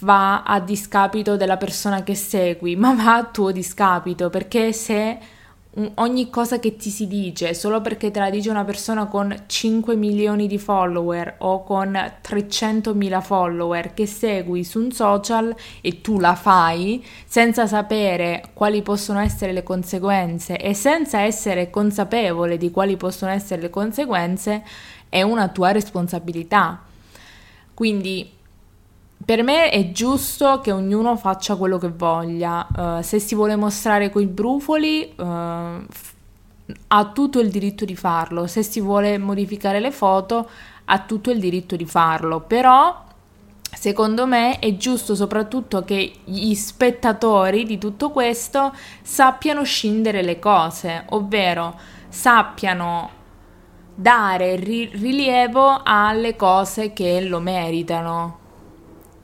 va 0.01 0.43
a 0.45 0.59
discapito 0.61 1.37
della 1.37 1.59
persona 1.59 2.03
che 2.03 2.15
segui, 2.15 2.75
ma 2.77 2.95
va 2.95 3.17
a 3.17 3.25
tuo 3.25 3.53
discapito, 3.53 4.31
perché 4.31 4.73
se 4.73 5.19
ogni 5.97 6.31
cosa 6.31 6.61
che 6.61 6.77
ti 6.77 6.89
si 6.89 7.09
dice 7.09 7.53
solo 7.53 7.81
perché 7.81 8.13
te 8.13 8.21
la 8.21 8.31
dice 8.31 8.49
una 8.49 8.65
persona 8.65 9.07
con 9.07 9.35
5 9.47 9.97
milioni 9.97 10.47
di 10.47 10.59
follower 10.59 11.37
o 11.39 11.65
con 11.65 11.99
300 12.21 12.95
mila 12.95 13.21
follower 13.21 13.93
che 13.93 14.07
segui 14.07 14.63
su 14.63 14.81
un 14.81 14.93
social 14.93 15.55
e 15.81 16.01
tu 16.01 16.21
la 16.21 16.37
fai 16.37 17.05
senza 17.27 17.67
sapere 17.67 18.51
quali 18.55 18.83
possono 18.83 19.19
essere 19.19 19.53
le 19.53 19.65
conseguenze 19.65 20.59
e 20.59 20.75
senza 20.75 21.21
essere 21.21 21.71
consapevole 21.71 22.57
di 22.57 22.71
quali 22.71 22.97
possono 22.97 23.33
essere 23.33 23.63
le 23.63 23.71
conseguenze 23.71 24.63
è 25.09 25.23
una 25.23 25.49
tua 25.49 25.73
responsabilità. 25.73 26.83
Quindi 27.73 28.31
per 29.25 29.43
me 29.43 29.71
è 29.71 29.91
giusto 29.91 30.61
che 30.61 30.71
ognuno 30.71 31.17
faccia 31.17 31.57
quello 31.57 31.79
che 31.79 31.89
voglia. 31.89 32.67
Uh, 32.77 33.01
se 33.01 33.19
si 33.19 33.35
vuole 33.35 33.57
mostrare 33.57 34.11
coi 34.11 34.27
brufoli, 34.27 35.15
uh, 35.17 35.23
ha 35.23 37.11
tutto 37.13 37.41
il 37.41 37.51
diritto 37.51 37.87
di 37.87 37.97
farlo. 37.97 38.47
Se 38.47 38.63
si 38.63 38.81
vuole 38.81 39.17
modificare 39.17 39.81
le 39.81 39.91
foto, 39.91 40.49
ha 40.85 40.99
tutto 41.01 41.31
il 41.31 41.39
diritto 41.39 41.75
di 41.75 41.87
farlo. 41.87 42.41
Però, 42.41 43.03
secondo 43.63 44.27
me, 44.27 44.59
è 44.59 44.77
giusto 44.77 45.15
soprattutto 45.15 45.85
che 45.85 46.13
gli 46.25 46.55
spettatori 46.55 47.65
di 47.65 47.79
tutto 47.79 48.11
questo 48.11 48.75
sappiano 49.01 49.63
scindere 49.63 50.21
le 50.21 50.39
cose, 50.39 51.05
ovvero 51.11 51.79
sappiano 52.09 53.11
dare 53.95 54.57
ri- 54.57 54.91
rilievo 54.93 55.81
alle 55.83 56.37
cose 56.37 56.93
che 56.93 57.23
lo 57.23 57.41
meritano 57.41 58.43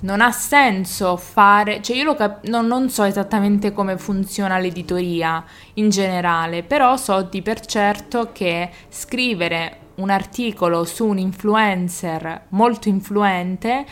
non 0.01 0.21
ha 0.21 0.31
senso 0.31 1.17
fare, 1.17 1.83
cioè 1.83 1.97
io 1.97 2.15
cap- 2.15 2.47
non, 2.47 2.67
non, 2.67 2.89
so 2.89 3.03
esattamente 3.05 3.73
come 3.73 3.99
funziona 3.99 4.59
l'editoria 4.59 5.45
in 5.75 5.91
generale, 5.91 6.63
però 6.63 6.97
so 6.97 7.23
di 7.23 7.43
per 7.43 7.65
certo 7.67 8.31
che 8.33 8.71
scrivere 8.89 9.79
un 9.97 10.11
articolo 10.11 10.85
su 10.85 11.07
un 11.07 11.19
influencer 11.19 12.47
molto 12.51 12.89
influente, 12.89 13.85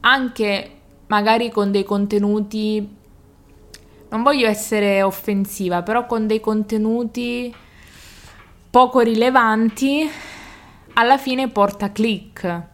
anche 0.00 0.70
magari 1.06 1.50
con 1.50 1.70
dei 1.70 1.84
contenuti, 1.84 2.96
non 4.08 4.22
voglio 4.22 4.48
essere 4.48 5.02
offensiva, 5.02 5.82
però 5.82 6.06
con 6.06 6.26
dei 6.26 6.40
contenuti 6.40 7.54
poco 8.70 9.00
rilevanti, 9.00 10.10
alla 10.94 11.18
fine 11.18 11.48
porta 11.48 11.92
click 11.92 12.72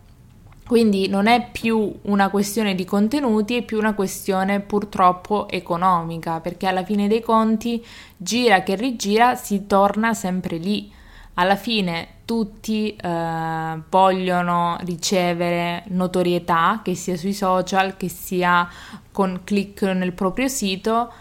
quindi 0.70 1.08
non 1.08 1.26
è 1.26 1.48
più 1.50 1.92
una 2.02 2.28
questione 2.28 2.76
di 2.76 2.84
contenuti, 2.84 3.56
è 3.56 3.62
più 3.62 3.76
una 3.76 3.92
questione 3.92 4.60
purtroppo 4.60 5.48
economica, 5.48 6.38
perché 6.38 6.68
alla 6.68 6.84
fine 6.84 7.08
dei 7.08 7.20
conti, 7.22 7.84
gira 8.16 8.62
che 8.62 8.76
rigira, 8.76 9.34
si 9.34 9.66
torna 9.66 10.14
sempre 10.14 10.58
lì. 10.58 10.88
Alla 11.34 11.56
fine 11.56 12.18
tutti 12.24 12.94
eh, 12.94 13.80
vogliono 13.90 14.76
ricevere 14.82 15.82
notorietà, 15.88 16.82
che 16.84 16.94
sia 16.94 17.16
sui 17.16 17.34
social, 17.34 17.96
che 17.96 18.08
sia 18.08 18.68
con 19.10 19.40
click 19.42 19.82
nel 19.82 20.12
proprio 20.12 20.46
sito, 20.46 21.12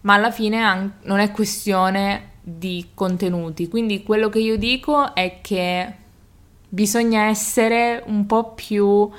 ma 0.00 0.14
alla 0.14 0.32
fine 0.32 0.96
non 1.02 1.20
è 1.20 1.30
questione 1.30 2.30
di 2.42 2.88
contenuti. 2.92 3.68
Quindi 3.68 4.02
quello 4.02 4.28
che 4.28 4.40
io 4.40 4.58
dico 4.58 5.14
è 5.14 5.38
che 5.42 6.02
bisogna 6.74 7.26
essere 7.28 8.02
un 8.06 8.26
po' 8.26 8.52
più 8.52 8.84
uh, 8.84 9.10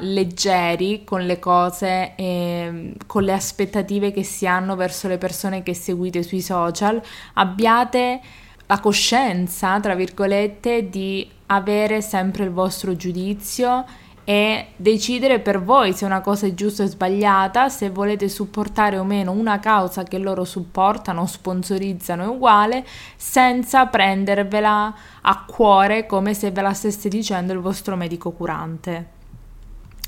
leggeri 0.00 1.04
con 1.04 1.20
le 1.20 1.38
cose 1.38 2.14
e 2.16 2.94
con 3.06 3.24
le 3.24 3.32
aspettative 3.34 4.10
che 4.10 4.22
si 4.22 4.46
hanno 4.46 4.74
verso 4.74 5.06
le 5.06 5.18
persone 5.18 5.62
che 5.62 5.74
seguite 5.74 6.22
sui 6.22 6.40
social. 6.40 7.00
Abbiate 7.34 8.20
la 8.66 8.80
coscienza, 8.80 9.78
tra 9.80 9.94
virgolette, 9.94 10.88
di 10.88 11.28
avere 11.46 12.00
sempre 12.00 12.44
il 12.44 12.50
vostro 12.50 12.96
giudizio 12.96 13.84
e 14.24 14.68
decidere 14.76 15.38
per 15.38 15.62
voi 15.62 15.92
se 15.92 16.06
una 16.06 16.22
cosa 16.22 16.46
è 16.46 16.54
giusta 16.54 16.82
o 16.82 16.86
sbagliata, 16.86 17.68
se 17.68 17.90
volete 17.90 18.28
supportare 18.28 18.98
o 18.98 19.04
meno 19.04 19.32
una 19.32 19.60
causa 19.60 20.02
che 20.02 20.18
loro 20.18 20.44
supportano, 20.44 21.26
sponsorizzano 21.26 22.24
è 22.24 22.26
uguale, 22.26 22.84
senza 23.16 23.86
prendervela 23.86 24.94
a 25.20 25.44
cuore 25.46 26.06
come 26.06 26.32
se 26.32 26.50
ve 26.50 26.62
la 26.62 26.72
stesse 26.72 27.08
dicendo 27.08 27.52
il 27.52 27.60
vostro 27.60 27.96
medico 27.96 28.30
curante. 28.32 29.12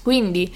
Quindi 0.03 0.55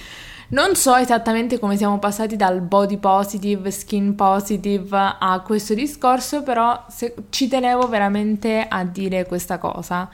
non 0.50 0.74
so 0.74 0.96
esattamente 0.96 1.58
come 1.58 1.76
siamo 1.76 1.98
passati 1.98 2.34
dal 2.34 2.60
body 2.60 2.96
positive, 2.96 3.70
skin 3.70 4.14
positive 4.14 5.16
a 5.18 5.40
questo 5.44 5.74
discorso, 5.74 6.42
però 6.42 6.86
ci 7.28 7.46
tenevo 7.46 7.86
veramente 7.88 8.66
a 8.68 8.84
dire 8.84 9.26
questa 9.26 9.58
cosa. 9.58 10.08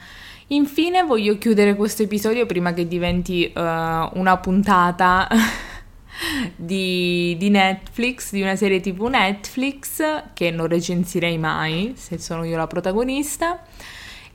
Infine 0.49 1.03
voglio 1.03 1.37
chiudere 1.37 1.75
questo 1.75 2.03
episodio 2.03 2.45
prima 2.45 2.73
che 2.73 2.87
diventi 2.87 3.51
uh, 3.53 3.59
una 3.59 4.37
puntata 4.41 5.27
di, 6.55 7.35
di, 7.37 7.49
Netflix, 7.49 8.31
di 8.31 8.41
una 8.41 8.55
serie 8.55 8.79
tv 8.79 9.07
Netflix 9.07 10.01
che 10.33 10.49
non 10.49 10.67
recensirei 10.67 11.37
mai 11.37 11.95
se 11.97 12.17
sono 12.17 12.45
io 12.45 12.55
la 12.55 12.65
protagonista. 12.65 13.61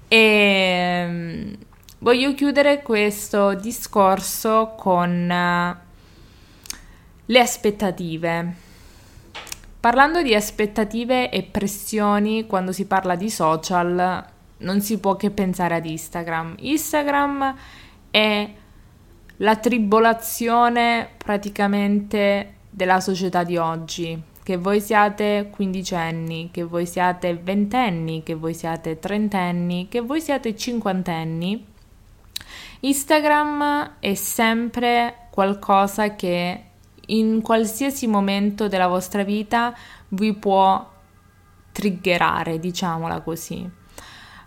E 0.07 1.05
um, 1.09 1.57
voglio 2.01 2.35
chiudere 2.35 2.83
questo 2.83 3.55
discorso 3.55 4.75
con 4.77 5.09
uh, 5.31 5.77
le 7.25 7.41
aspettative. 7.41 8.55
Parlando 9.81 10.21
di 10.21 10.35
aspettative 10.35 11.31
e 11.31 11.43
pressioni 11.43 12.47
quando 12.47 12.71
si 12.71 12.85
parla 12.85 13.17
di 13.17 13.31
social, 13.31 14.31
non 14.63 14.81
si 14.81 14.99
può 14.99 15.17
che 15.17 15.31
pensare 15.31 15.77
ad 15.77 15.87
Instagram. 15.87 16.55
Instagram 16.59 17.55
è 18.11 18.51
la 19.37 19.57
tribolazione 19.57 21.11
praticamente 21.17 22.55
della 22.71 23.01
società 23.01 23.45
di 23.45 23.57
oggi. 23.57 24.21
Che 24.43 24.57
voi 24.57 24.81
siate 24.81 25.51
quindicenni, 25.53 26.51
che 26.51 26.65
voi 26.65 26.87
siate 26.87 27.35
ventenni, 27.35 28.23
che 28.25 28.35
voi 28.35 28.55
siate 28.55 28.99
trentenni, 28.99 29.87
che 29.89 30.01
voi 30.01 30.21
siate 30.21 30.57
cinquantenni, 30.57 31.71
Instagram 32.81 33.99
è 34.01 34.15
sempre 34.15 35.29
qualcosa 35.31 36.17
che 36.17 36.65
in 37.07 37.41
qualsiasi 37.41 38.09
momento 38.09 38.67
della 38.67 38.89
vostra 38.89 39.23
vita 39.23 39.73
vi 40.09 40.35
può 40.35 40.91
triggerare, 41.71 42.59
diciamola 42.59 43.21
così. 43.21 43.81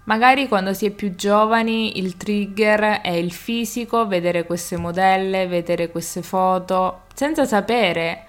Magari 0.06 0.48
quando 0.48 0.74
si 0.74 0.86
è 0.86 0.92
più 0.92 1.16
giovani 1.16 1.98
il 1.98 2.16
trigger 2.16 3.02
è 3.02 3.10
il 3.10 3.32
fisico, 3.32 4.08
vedere 4.08 4.46
queste 4.46 4.78
modelle, 4.78 5.48
vedere 5.48 5.90
queste 5.90 6.22
foto, 6.22 7.02
senza 7.14 7.46
sapere 7.46 8.28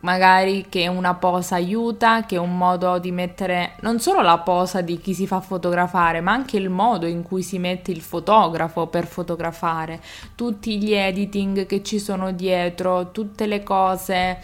magari 0.00 0.66
che 0.68 0.86
una 0.86 1.14
posa 1.14 1.56
aiuta, 1.56 2.24
che 2.26 2.36
è 2.36 2.38
un 2.38 2.56
modo 2.56 2.98
di 2.98 3.10
mettere 3.10 3.72
non 3.80 3.98
solo 3.98 4.22
la 4.22 4.38
posa 4.38 4.82
di 4.82 5.00
chi 5.00 5.14
si 5.14 5.26
fa 5.26 5.40
fotografare, 5.40 6.20
ma 6.20 6.30
anche 6.30 6.56
il 6.56 6.70
modo 6.70 7.06
in 7.06 7.24
cui 7.24 7.42
si 7.42 7.58
mette 7.58 7.90
il 7.90 8.00
fotografo 8.00 8.86
per 8.86 9.06
fotografare, 9.08 10.00
tutti 10.36 10.78
gli 10.78 10.92
editing 10.92 11.66
che 11.66 11.82
ci 11.82 11.98
sono 11.98 12.30
dietro, 12.30 13.10
tutte 13.10 13.46
le 13.46 13.64
cose 13.64 14.38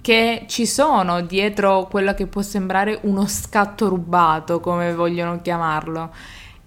che 0.00 0.44
ci 0.48 0.66
sono 0.66 1.20
dietro 1.20 1.86
quello 1.90 2.14
che 2.14 2.26
può 2.26 2.42
sembrare 2.42 2.98
uno 3.02 3.26
scatto 3.26 3.88
rubato, 3.88 4.60
come 4.60 4.94
vogliono 4.94 5.40
chiamarlo. 5.40 6.12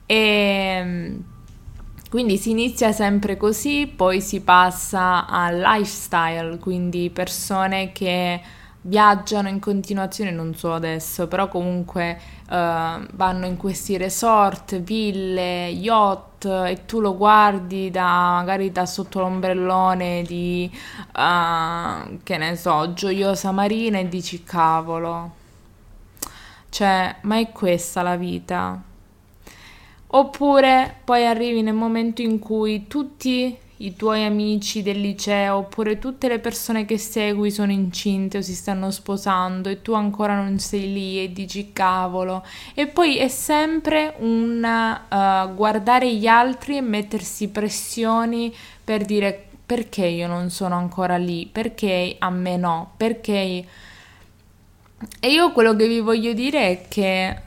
E 0.06 1.18
quindi 2.10 2.38
si 2.38 2.52
inizia 2.52 2.92
sempre 2.92 3.38
così, 3.38 3.88
poi 3.88 4.22
si 4.22 4.42
passa 4.42 5.26
al 5.26 5.58
lifestyle, 5.58 6.60
quindi 6.60 7.10
persone 7.10 7.92
che 7.92 8.40
viaggiano 8.82 9.48
in 9.48 9.60
continuazione, 9.60 10.30
non 10.30 10.54
so 10.54 10.74
adesso, 10.74 11.28
però 11.28 11.48
comunque 11.48 12.20
vanno 12.58 13.46
in 13.48 13.58
questi 13.58 13.98
resort, 13.98 14.80
ville, 14.82 15.68
yacht 15.70 16.46
e 16.46 16.86
tu 16.86 17.00
lo 17.00 17.16
guardi 17.16 17.90
da 17.90 18.34
magari 18.34 18.72
da 18.72 18.86
sotto 18.86 19.20
l'ombrellone 19.22 20.24
di 20.24 20.70
uh, 20.72 22.20
che 22.22 22.38
ne 22.38 22.56
so, 22.56 22.94
gioiosa 22.94 23.52
marina 23.52 23.98
e 23.98 24.08
dici 24.08 24.44
cavolo. 24.44 25.42
Cioè, 26.70 27.18
ma 27.22 27.38
è 27.40 27.50
questa 27.52 28.02
la 28.02 28.16
vita? 28.16 28.82
Oppure 30.08 30.96
poi 31.04 31.26
arrivi 31.26 31.62
nel 31.64 31.74
momento 31.74 32.22
in 32.22 32.38
cui 32.40 32.88
tutti 32.88 33.58
i 33.84 33.96
tuoi 33.96 34.24
amici 34.24 34.82
del 34.82 35.00
liceo 35.00 35.58
oppure 35.58 36.00
tutte 36.00 36.30
le 36.30 36.40
persone 36.40 36.86
che 36.86 36.98
segui 36.98 37.52
sono 37.52 37.72
incinte 37.72 38.38
o 38.38 38.42
si 38.42 38.56
stanno 38.56 38.92
sposando 38.92 39.68
e 39.68 39.82
tu 39.82 39.94
ancora 39.94 40.36
non 40.36 40.58
sei 40.60 40.94
lì 40.94 41.22
e 41.22 41.34
dici 41.34 41.72
cavolo. 41.74 42.46
E 42.74 42.88
poi 42.88 43.18
è 43.18 43.28
sempre 43.28 44.16
un 44.20 44.64
uh, 44.64 45.54
guardare 45.54 46.14
gli 46.14 46.28
altri 46.28 46.78
e 46.78 46.82
mettersi 46.82 47.50
pressioni 47.50 48.54
per 48.84 49.04
dire 49.04 49.48
perché 49.66 50.06
io 50.06 50.28
non 50.28 50.50
sono 50.50 50.76
ancora 50.76 51.18
lì, 51.18 51.48
perché 51.52 52.16
a 52.20 52.30
me 52.30 52.58
no, 52.58 52.94
perché... 52.96 53.66
E 55.20 55.30
io 55.30 55.52
quello 55.52 55.76
che 55.76 55.88
vi 55.88 56.00
voglio 56.00 56.32
dire 56.32 56.70
è 56.70 56.86
che 56.88 57.42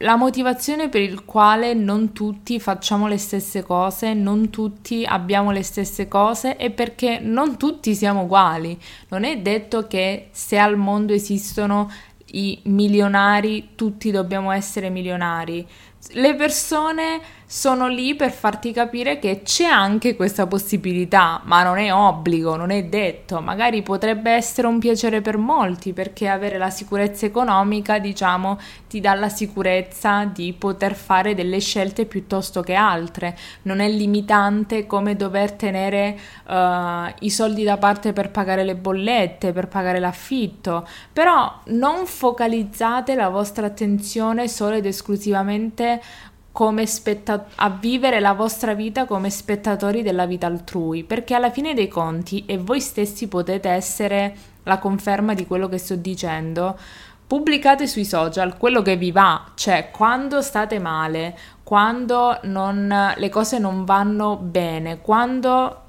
la 0.00 0.16
motivazione 0.16 0.90
per 0.90 1.00
il 1.00 1.24
quale 1.24 1.72
non 1.72 2.12
tutti 2.12 2.60
facciamo 2.60 3.06
le 3.06 3.16
stesse 3.16 3.62
cose, 3.62 4.12
non 4.12 4.50
tutti 4.50 5.04
abbiamo 5.06 5.52
le 5.52 5.62
stesse 5.62 6.06
cose 6.06 6.56
è 6.56 6.70
perché 6.70 7.18
non 7.18 7.56
tutti 7.56 7.94
siamo 7.94 8.22
uguali. 8.22 8.78
Non 9.08 9.24
è 9.24 9.38
detto 9.38 9.86
che 9.86 10.28
se 10.32 10.58
al 10.58 10.76
mondo 10.76 11.14
esistono 11.14 11.90
i 12.32 12.60
milionari, 12.64 13.70
tutti 13.74 14.10
dobbiamo 14.10 14.50
essere 14.50 14.90
milionari. 14.90 15.66
Le 16.10 16.34
persone 16.34 17.20
sono 17.48 17.86
lì 17.86 18.16
per 18.16 18.32
farti 18.32 18.72
capire 18.72 19.20
che 19.20 19.42
c'è 19.44 19.66
anche 19.66 20.16
questa 20.16 20.48
possibilità, 20.48 21.40
ma 21.44 21.62
non 21.62 21.78
è 21.78 21.94
obbligo, 21.94 22.56
non 22.56 22.70
è 22.70 22.82
detto. 22.84 23.40
Magari 23.40 23.82
potrebbe 23.82 24.32
essere 24.32 24.66
un 24.66 24.80
piacere 24.80 25.20
per 25.20 25.36
molti 25.36 25.92
perché 25.92 26.26
avere 26.26 26.58
la 26.58 26.70
sicurezza 26.70 27.24
economica, 27.24 28.00
diciamo, 28.00 28.58
ti 28.88 28.98
dà 28.98 29.14
la 29.14 29.28
sicurezza 29.28 30.24
di 30.24 30.52
poter 30.54 30.96
fare 30.96 31.34
delle 31.34 31.60
scelte 31.60 32.04
piuttosto 32.04 32.62
che 32.62 32.74
altre. 32.74 33.36
Non 33.62 33.78
è 33.78 33.88
limitante 33.88 34.84
come 34.86 35.14
dover 35.14 35.52
tenere 35.52 36.18
uh, 36.48 37.14
i 37.20 37.30
soldi 37.30 37.62
da 37.62 37.76
parte 37.76 38.12
per 38.12 38.32
pagare 38.32 38.64
le 38.64 38.74
bollette, 38.74 39.52
per 39.52 39.68
pagare 39.68 40.00
l'affitto. 40.00 40.84
Però 41.12 41.60
non 41.66 42.06
focalizzate 42.06 43.14
la 43.14 43.28
vostra 43.28 43.66
attenzione 43.66 44.48
solo 44.48 44.74
ed 44.74 44.86
esclusivamente 44.86 46.00
come 46.56 46.86
spetta- 46.86 47.48
a 47.56 47.68
vivere 47.68 48.18
la 48.18 48.32
vostra 48.32 48.72
vita 48.72 49.04
come 49.04 49.28
spettatori 49.28 50.02
della 50.02 50.24
vita 50.24 50.46
altrui, 50.46 51.04
perché 51.04 51.34
alla 51.34 51.50
fine 51.50 51.74
dei 51.74 51.86
conti, 51.86 52.44
e 52.46 52.56
voi 52.56 52.80
stessi 52.80 53.28
potete 53.28 53.68
essere 53.68 54.34
la 54.62 54.78
conferma 54.78 55.34
di 55.34 55.46
quello 55.46 55.68
che 55.68 55.76
sto 55.76 55.96
dicendo, 55.96 56.78
pubblicate 57.26 57.86
sui 57.86 58.06
social 58.06 58.56
quello 58.56 58.80
che 58.80 58.96
vi 58.96 59.12
va, 59.12 59.50
cioè 59.54 59.90
quando 59.92 60.40
state 60.40 60.78
male, 60.78 61.36
quando 61.62 62.38
non, 62.44 63.12
le 63.14 63.28
cose 63.28 63.58
non 63.58 63.84
vanno 63.84 64.36
bene, 64.36 65.02
quando 65.02 65.82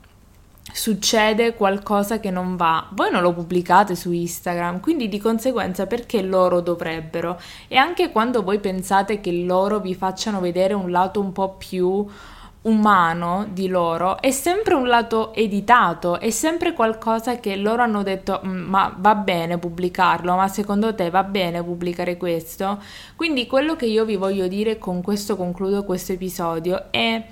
succede 0.71 1.53
qualcosa 1.53 2.19
che 2.19 2.29
non 2.29 2.55
va, 2.55 2.87
voi 2.91 3.11
non 3.11 3.21
lo 3.21 3.33
pubblicate 3.33 3.95
su 3.95 4.11
Instagram, 4.11 4.79
quindi 4.79 5.07
di 5.07 5.19
conseguenza 5.19 5.87
perché 5.87 6.21
loro 6.21 6.61
dovrebbero? 6.61 7.39
E 7.67 7.77
anche 7.77 8.11
quando 8.11 8.43
voi 8.43 8.59
pensate 8.59 9.21
che 9.21 9.31
loro 9.31 9.79
vi 9.79 9.95
facciano 9.95 10.39
vedere 10.39 10.73
un 10.73 10.91
lato 10.91 11.19
un 11.19 11.31
po' 11.31 11.55
più 11.55 12.05
umano 12.63 13.47
di 13.51 13.67
loro, 13.67 14.19
è 14.19 14.31
sempre 14.31 14.73
un 14.73 14.87
lato 14.87 15.33
editato, 15.33 16.19
è 16.19 16.29
sempre 16.29 16.73
qualcosa 16.73 17.39
che 17.39 17.55
loro 17.55 17.81
hanno 17.81 18.03
detto 18.03 18.41
mm, 18.45 18.57
ma 18.67 18.93
va 18.97 19.15
bene 19.15 19.57
pubblicarlo, 19.57 20.35
ma 20.35 20.47
secondo 20.49 20.93
te 20.93 21.09
va 21.09 21.23
bene 21.23 21.63
pubblicare 21.63 22.17
questo? 22.17 22.81
Quindi 23.15 23.47
quello 23.47 23.75
che 23.75 23.85
io 23.85 24.03
vi 24.03 24.17
voglio 24.17 24.47
dire 24.47 24.77
con 24.77 25.01
questo 25.01 25.37
concludo 25.37 25.85
questo 25.85 26.11
episodio 26.11 26.87
è 26.91 27.25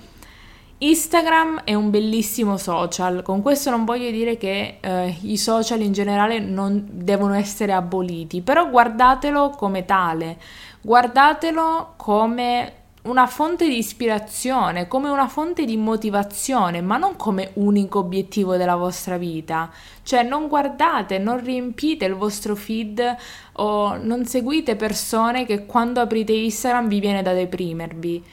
Instagram 0.78 1.62
è 1.64 1.72
un 1.72 1.88
bellissimo 1.88 2.58
social, 2.58 3.22
con 3.22 3.40
questo 3.40 3.70
non 3.70 3.86
voglio 3.86 4.10
dire 4.10 4.36
che 4.36 4.76
eh, 4.78 5.16
i 5.22 5.38
social 5.38 5.80
in 5.80 5.92
generale 5.92 6.38
non 6.38 6.86
devono 6.90 7.32
essere 7.32 7.72
aboliti, 7.72 8.42
però 8.42 8.68
guardatelo 8.68 9.54
come 9.56 9.86
tale, 9.86 10.36
guardatelo 10.82 11.94
come 11.96 12.72
una 13.04 13.26
fonte 13.26 13.66
di 13.66 13.78
ispirazione, 13.78 14.86
come 14.86 15.08
una 15.08 15.28
fonte 15.28 15.64
di 15.64 15.78
motivazione, 15.78 16.82
ma 16.82 16.98
non 16.98 17.16
come 17.16 17.52
unico 17.54 18.00
obiettivo 18.00 18.58
della 18.58 18.76
vostra 18.76 19.16
vita. 19.16 19.70
Cioè 20.02 20.24
non 20.24 20.46
guardate, 20.46 21.16
non 21.16 21.42
riempite 21.42 22.04
il 22.04 22.16
vostro 22.16 22.54
feed 22.54 23.16
o 23.52 23.96
non 23.96 24.26
seguite 24.26 24.76
persone 24.76 25.46
che 25.46 25.64
quando 25.64 26.00
aprite 26.00 26.32
Instagram 26.32 26.86
vi 26.86 27.00
viene 27.00 27.22
da 27.22 27.32
deprimervi 27.32 28.24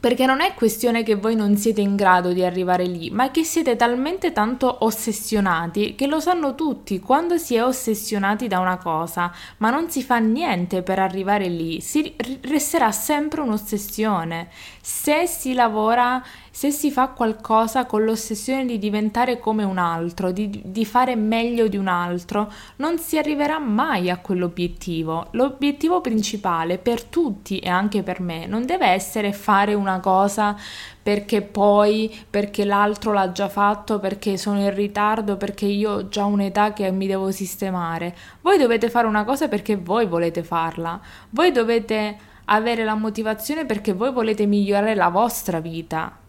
perché 0.00 0.26
non 0.26 0.40
è 0.40 0.54
questione 0.54 1.02
che 1.02 1.14
voi 1.14 1.34
non 1.34 1.56
siete 1.56 1.80
in 1.80 1.96
grado 1.96 2.32
di 2.32 2.44
arrivare 2.44 2.84
lì, 2.84 3.10
ma 3.10 3.30
che 3.30 3.44
siete 3.44 3.76
talmente 3.76 4.32
tanto 4.32 4.84
ossessionati 4.84 5.94
che 5.94 6.06
lo 6.06 6.20
sanno 6.20 6.54
tutti, 6.54 7.00
quando 7.00 7.36
si 7.38 7.54
è 7.54 7.64
ossessionati 7.64 8.46
da 8.46 8.60
una 8.60 8.76
cosa, 8.76 9.32
ma 9.58 9.70
non 9.70 9.90
si 9.90 10.02
fa 10.02 10.18
niente 10.18 10.82
per 10.82 10.98
arrivare 10.98 11.48
lì, 11.48 11.80
si 11.80 12.14
resterà 12.42 12.92
sempre 12.92 13.40
un'ossessione. 13.40 14.48
Se 14.80 15.26
si 15.26 15.52
lavora 15.54 16.22
se 16.58 16.72
si 16.72 16.90
fa 16.90 17.10
qualcosa 17.10 17.86
con 17.86 18.02
l'ossessione 18.02 18.66
di 18.66 18.80
diventare 18.80 19.38
come 19.38 19.62
un 19.62 19.78
altro, 19.78 20.32
di, 20.32 20.60
di, 20.64 20.84
fare 20.84 21.14
meglio 21.14 21.68
di 21.68 21.76
un 21.76 21.86
altro, 21.86 22.52
non 22.78 22.98
si 22.98 23.16
arriverà 23.16 23.60
mai 23.60 24.10
a 24.10 24.18
quell'obiettivo. 24.18 25.28
L'obiettivo 25.34 26.00
principale 26.00 26.78
per 26.78 27.04
tutti 27.04 27.60
e 27.60 27.68
anche 27.68 28.02
per 28.02 28.20
me 28.20 28.46
non 28.46 28.66
deve 28.66 28.86
essere 28.88 29.32
fare 29.32 29.74
una 29.74 30.00
cosa 30.00 30.56
perché 31.00 31.42
poi, 31.42 32.12
perché 32.28 32.64
l'altro 32.64 33.12
l'ha 33.12 33.30
già 33.30 33.48
fatto, 33.48 34.00
perché 34.00 34.36
sono 34.36 34.58
in 34.58 34.74
ritardo, 34.74 35.36
perché 35.36 35.66
io 35.66 35.92
ho 35.92 36.08
già 36.08 36.24
un'età 36.24 36.72
che 36.72 36.90
mi 36.90 37.06
devo 37.06 37.30
sistemare. 37.30 38.16
Voi 38.40 38.58
dovete 38.58 38.90
fare 38.90 39.06
una 39.06 39.22
cosa 39.22 39.46
perché 39.46 39.76
voi 39.76 40.06
volete 40.06 40.42
farla. 40.42 41.00
Voi 41.30 41.52
dovete 41.52 42.18
avere 42.46 42.82
la 42.82 42.96
motivazione 42.96 43.64
perché 43.64 43.92
voi 43.92 44.10
volete 44.10 44.44
migliorare 44.44 44.96
la 44.96 45.08
vostra 45.08 45.60
vita 45.60 46.26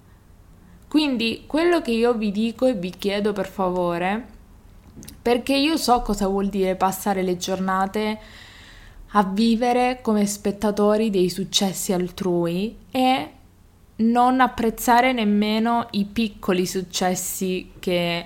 quindi 0.90 1.44
quello 1.46 1.82
che 1.82 1.92
io 1.92 2.16
vi 2.16 2.32
dico 2.32 2.66
e 2.66 2.74
vi 2.74 2.90
chiedo 2.90 3.32
per 3.32 3.48
favore, 3.48 4.26
perché 5.22 5.56
io 5.56 5.78
so 5.78 6.02
cosa 6.02 6.28
vuol 6.28 6.48
dire 6.48 6.76
passare 6.76 7.22
le 7.22 7.38
giornate 7.38 8.20
a 9.12 9.24
vivere 9.24 10.00
come 10.02 10.26
spettatori 10.26 11.12
dei 11.12 11.30
successi 11.30 11.94
altrui 11.94 12.76
e 12.90 13.32
non 13.98 14.42
apprezzare 14.42 15.14
nemmeno 15.14 15.88
i 15.92 16.06
piccoli 16.06 16.66
successi 16.66 17.74
che, 17.78 18.26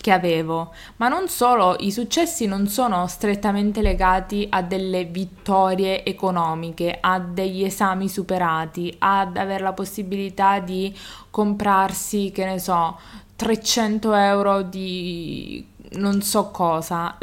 che 0.00 0.12
avevo, 0.12 0.72
ma 0.96 1.08
non 1.08 1.28
solo, 1.28 1.76
i 1.80 1.90
successi 1.90 2.46
non 2.46 2.68
sono 2.68 3.06
strettamente 3.08 3.82
legati 3.82 4.46
a 4.48 4.62
delle 4.62 5.04
vittorie 5.04 6.04
economiche, 6.04 6.98
a 7.00 7.18
degli 7.18 7.64
esami 7.64 8.08
superati, 8.08 8.94
ad 8.98 9.36
avere 9.36 9.62
la 9.62 9.72
possibilità 9.72 10.60
di 10.60 10.96
comprarsi, 11.30 12.30
che 12.32 12.44
ne 12.44 12.58
so, 12.58 12.98
300 13.36 14.14
euro 14.14 14.62
di 14.62 15.66
non 15.92 16.22
so 16.22 16.50
cosa. 16.50 17.18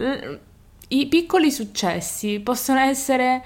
I 0.88 1.08
piccoli 1.08 1.52
successi 1.52 2.40
possono 2.40 2.80
essere 2.80 3.44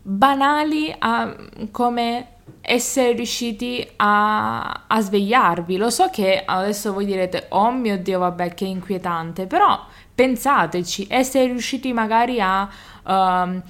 banali 0.00 0.94
a, 0.96 1.34
come 1.70 2.28
essere 2.60 3.12
riusciti 3.12 3.86
a, 3.96 4.84
a, 4.86 5.00
svegliarvi. 5.00 5.76
Lo 5.76 5.90
so 5.90 6.08
che 6.10 6.42
adesso 6.44 6.92
voi 6.92 7.04
direte, 7.04 7.46
oh 7.50 7.70
mio 7.70 7.98
Dio, 7.98 8.18
vabbè, 8.20 8.54
che 8.54 8.64
inquietante, 8.64 9.46
però 9.46 9.84
pensateci, 10.14 11.06
essere 11.10 11.46
riusciti 11.46 11.92
magari 11.92 12.40
a 12.40 12.68
uh, 13.04 13.60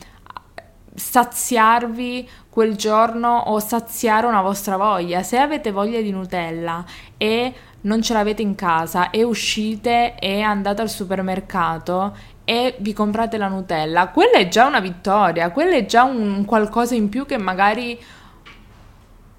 saziarvi 0.95 2.29
quel 2.49 2.77
giorno 2.77 3.37
o 3.47 3.59
saziare 3.59 4.27
una 4.27 4.43
vostra 4.43 4.77
voglia. 4.77 5.23
Se 5.25 5.39
avete 5.39 5.73
voglia 5.73 6.01
di 6.01 6.13
Nutella 6.13 6.85
e 7.17 7.53
non 7.83 8.01
ce 8.01 8.13
l'avete 8.13 8.43
in 8.43 8.55
casa 8.55 9.11
e 9.11 9.25
uscite 9.25 10.15
e 10.19 10.41
andate 10.41 10.83
al 10.83 10.89
supermercato 10.89 12.17
e 12.45 12.77
vi 12.79 12.93
comprate 12.93 13.39
la 13.39 13.49
Nutella, 13.49 14.09
quella 14.09 14.39
è 14.39 14.49
già 14.49 14.67
una 14.67 14.81
vittoria, 14.81 15.51
quella 15.51 15.75
è 15.75 15.85
già 15.85 16.05
un 16.05 16.45
qualcosa 16.45 16.95
in 16.95 17.09
più 17.09 17.27
che 17.27 17.39
magari 17.39 17.99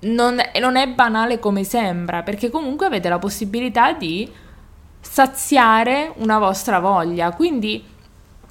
non, 0.05 0.39
non 0.59 0.75
è 0.75 0.87
banale 0.87 1.39
come 1.39 1.63
sembra, 1.63 2.23
perché 2.23 2.49
comunque 2.49 2.85
avete 2.85 3.09
la 3.09 3.19
possibilità 3.19 3.93
di 3.93 4.29
saziare 4.99 6.11
una 6.17 6.39
vostra 6.39 6.79
voglia. 6.79 7.31
Quindi, 7.31 7.83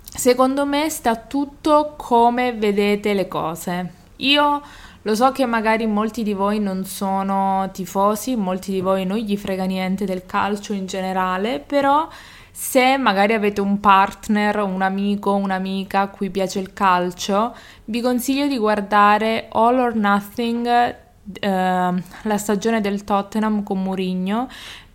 secondo 0.03 0.64
me, 0.64 0.88
sta 0.88 1.17
tutto 1.17 1.95
come 1.97 2.53
vedete 2.53 3.12
le 3.14 3.29
cose. 3.29 3.93
Io 4.17 4.62
lo 5.03 5.14
so 5.14 5.33
che 5.33 5.45
magari 5.45 5.87
molti 5.87 6.23
di 6.23 6.33
voi 6.33 6.61
non 6.61 6.85
sono 6.85 7.69
tifosi, 7.73 8.37
molti 8.37 8.71
di 8.71 8.81
voi 8.81 9.05
non 9.05 9.19
gli 9.19 9.37
frega 9.37 9.64
niente 9.64 10.07
del 10.07 10.25
calcio 10.25 10.73
in 10.73 10.87
generale, 10.87 11.61
però 11.61 12.09
se 12.51 12.97
magari 12.97 13.35
avete 13.35 13.61
un 13.61 13.81
partner, 13.81 14.59
un 14.59 14.81
amico, 14.81 15.35
un'amica 15.35 16.01
a 16.01 16.09
cui 16.09 16.31
piace 16.31 16.61
il 16.61 16.73
calcio, 16.73 17.55
vi 17.87 18.01
consiglio 18.01 18.47
di 18.47 18.57
guardare 18.57 19.49
All 19.51 19.79
or 19.79 19.95
Nothing, 19.95 21.03
eh, 21.41 21.49
la 21.49 22.39
stagione 22.39 22.81
del 22.81 23.05
Tottenham 23.05 23.63
con 23.63 23.83
Mourinho, 23.83 24.49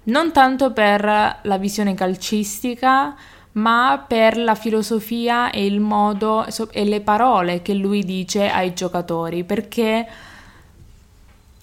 non 0.03 0.31
tanto 0.31 0.71
per 0.71 1.03
la 1.41 1.57
visione 1.57 1.93
calcistica, 1.93 3.15
ma 3.53 4.03
per 4.07 4.37
la 4.37 4.55
filosofia 4.55 5.49
e 5.49 5.65
il 5.65 5.79
modo 5.79 6.45
e 6.71 6.85
le 6.85 7.01
parole 7.01 7.61
che 7.61 7.73
lui 7.73 8.03
dice 8.03 8.49
ai 8.49 8.73
giocatori, 8.73 9.43
perché 9.43 10.07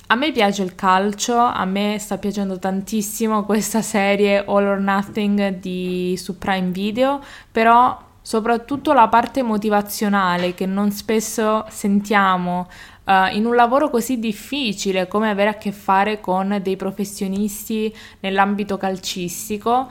a 0.09 0.15
me 0.15 0.31
piace 0.31 0.63
il 0.63 0.75
calcio, 0.75 1.37
a 1.37 1.65
me 1.65 1.97
sta 1.99 2.19
piacendo 2.19 2.59
tantissimo 2.59 3.45
questa 3.45 3.83
serie 3.83 4.45
All 4.47 4.67
or 4.67 4.79
Nothing 4.79 5.59
di, 5.59 6.17
su 6.17 6.39
Prime 6.39 6.71
Video, 6.71 7.21
però 7.51 7.99
soprattutto 8.23 8.93
la 8.93 9.09
parte 9.09 9.43
motivazionale 9.43 10.55
che 10.55 10.67
non 10.67 10.91
spesso 10.93 11.65
sentiamo 11.69 12.69
uh, 13.07 13.35
in 13.35 13.47
un 13.47 13.55
lavoro 13.55 13.89
così 13.91 14.19
difficile 14.19 15.09
come 15.09 15.31
avere 15.31 15.51
a 15.51 15.55
che 15.55 15.73
fare 15.73 16.21
con 16.21 16.59
dei 16.63 16.77
professionisti 16.77 17.95
nell'ambito 18.21 18.77
calcistico 18.77 19.89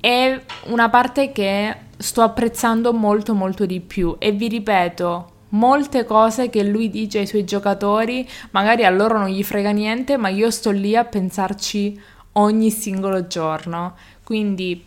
è 0.00 0.40
una 0.64 0.88
parte 0.88 1.30
che 1.30 1.76
sto 1.96 2.22
apprezzando 2.22 2.92
molto 2.92 3.34
molto 3.34 3.66
di 3.66 3.80
più. 3.80 4.16
E 4.18 4.32
vi 4.32 4.48
ripeto 4.48 5.30
molte 5.50 6.04
cose 6.04 6.48
che 6.48 6.64
lui 6.64 6.88
dice 6.88 7.18
ai 7.20 7.26
suoi 7.26 7.44
giocatori 7.44 8.26
magari 8.52 8.84
a 8.84 8.90
loro 8.90 9.18
non 9.18 9.28
gli 9.28 9.44
frega 9.44 9.70
niente 9.70 10.16
ma 10.16 10.28
io 10.28 10.50
sto 10.50 10.70
lì 10.70 10.96
a 10.96 11.04
pensarci 11.04 12.00
ogni 12.32 12.70
singolo 12.70 13.28
giorno. 13.28 13.94
Quindi 14.24 14.84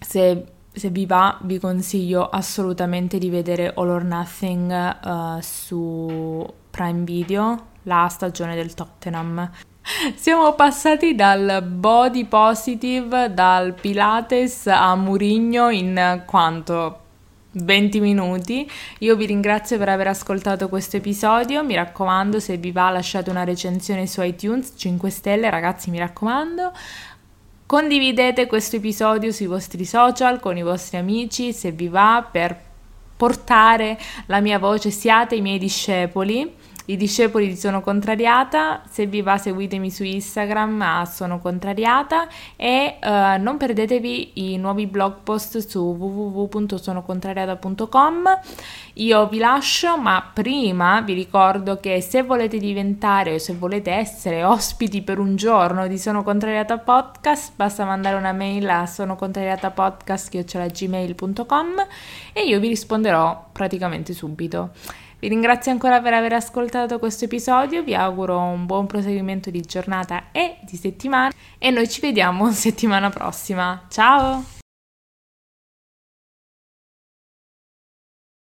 se, 0.00 0.44
se 0.72 0.88
vi 0.88 1.04
va 1.04 1.38
vi 1.42 1.58
consiglio 1.58 2.28
assolutamente 2.28 3.18
di 3.18 3.28
vedere 3.28 3.72
All 3.74 3.88
or 3.88 4.04
Nothing 4.04 4.96
uh, 5.04 5.40
su 5.40 6.58
Prime 6.80 7.04
Video 7.04 7.66
la 7.82 8.08
stagione 8.08 8.54
del 8.54 8.72
Tottenham 8.72 9.50
siamo 10.14 10.54
passati 10.54 11.14
dal 11.14 11.62
body 11.62 12.24
positive, 12.24 13.34
dal 13.34 13.74
Pilates 13.74 14.66
a 14.66 14.94
Murigno 14.96 15.68
in 15.68 16.22
quanto? 16.24 16.98
20 17.52 18.00
minuti. 18.00 18.70
Io 19.00 19.14
vi 19.14 19.26
ringrazio 19.26 19.76
per 19.76 19.90
aver 19.90 20.06
ascoltato 20.06 20.70
questo 20.70 20.96
episodio. 20.96 21.62
Mi 21.62 21.74
raccomando, 21.74 22.40
se 22.40 22.56
vi 22.56 22.70
va, 22.70 22.88
lasciate 22.88 23.28
una 23.28 23.44
recensione 23.44 24.06
su 24.06 24.22
iTunes 24.22 24.72
5 24.76 25.10
stelle, 25.10 25.50
ragazzi, 25.50 25.90
mi 25.90 25.98
raccomando. 25.98 26.72
Condividete 27.66 28.46
questo 28.46 28.76
episodio 28.76 29.32
sui 29.32 29.46
vostri 29.46 29.84
social 29.84 30.40
con 30.40 30.56
i 30.56 30.62
vostri 30.62 30.96
amici 30.96 31.52
se 31.52 31.72
vi 31.72 31.88
va 31.88 32.26
per 32.30 32.69
portare 33.20 33.98
la 34.28 34.40
mia 34.40 34.58
voce, 34.58 34.88
siate 34.88 35.34
i 35.34 35.42
miei 35.42 35.58
discepoli 35.58 36.56
i 36.90 36.96
discepoli 36.96 37.46
di 37.46 37.56
Sono 37.56 37.82
Contrariata, 37.82 38.82
se 38.88 39.06
vi 39.06 39.22
va 39.22 39.38
seguitemi 39.38 39.92
su 39.92 40.02
Instagram 40.02 40.82
a 40.82 41.04
Sono 41.04 41.38
Contrariata 41.38 42.26
e 42.56 42.98
uh, 43.00 43.40
non 43.40 43.56
perdetevi 43.56 44.52
i 44.52 44.58
nuovi 44.58 44.88
blog 44.88 45.18
post 45.22 45.58
su 45.58 45.78
www.sonocontrariata.com. 45.78 48.40
Io 48.94 49.28
vi 49.28 49.38
lascio, 49.38 49.96
ma 49.98 50.32
prima 50.32 51.00
vi 51.00 51.12
ricordo 51.14 51.78
che 51.78 52.00
se 52.00 52.22
volete 52.22 52.58
diventare 52.58 53.34
o 53.34 53.38
se 53.38 53.54
volete 53.54 53.92
essere 53.92 54.42
ospiti 54.42 55.02
per 55.02 55.20
un 55.20 55.36
giorno 55.36 55.86
di 55.86 55.96
Sono 55.96 56.24
Contrariata 56.24 56.78
Podcast, 56.78 57.52
basta 57.54 57.84
mandare 57.84 58.16
una 58.16 58.32
mail 58.32 58.68
a 58.68 58.86
sonocontrariatapodcast.gmail.com 58.86 61.66
e 62.32 62.42
io 62.42 62.58
vi 62.58 62.66
risponderò 62.66 63.46
praticamente 63.52 64.12
subito. 64.12 64.70
Vi 65.20 65.28
ringrazio 65.28 65.70
ancora 65.70 66.00
per 66.00 66.14
aver 66.14 66.32
ascoltato 66.32 66.98
questo 66.98 67.26
episodio, 67.26 67.82
vi 67.82 67.94
auguro 67.94 68.38
un 68.38 68.64
buon 68.64 68.86
proseguimento 68.86 69.50
di 69.50 69.60
giornata 69.60 70.32
e 70.32 70.56
di 70.62 70.76
settimana 70.76 71.30
e 71.58 71.70
noi 71.70 71.88
ci 71.88 72.00
vediamo 72.00 72.50
settimana 72.52 73.10
prossima. 73.10 73.84
Ciao! 73.90 74.59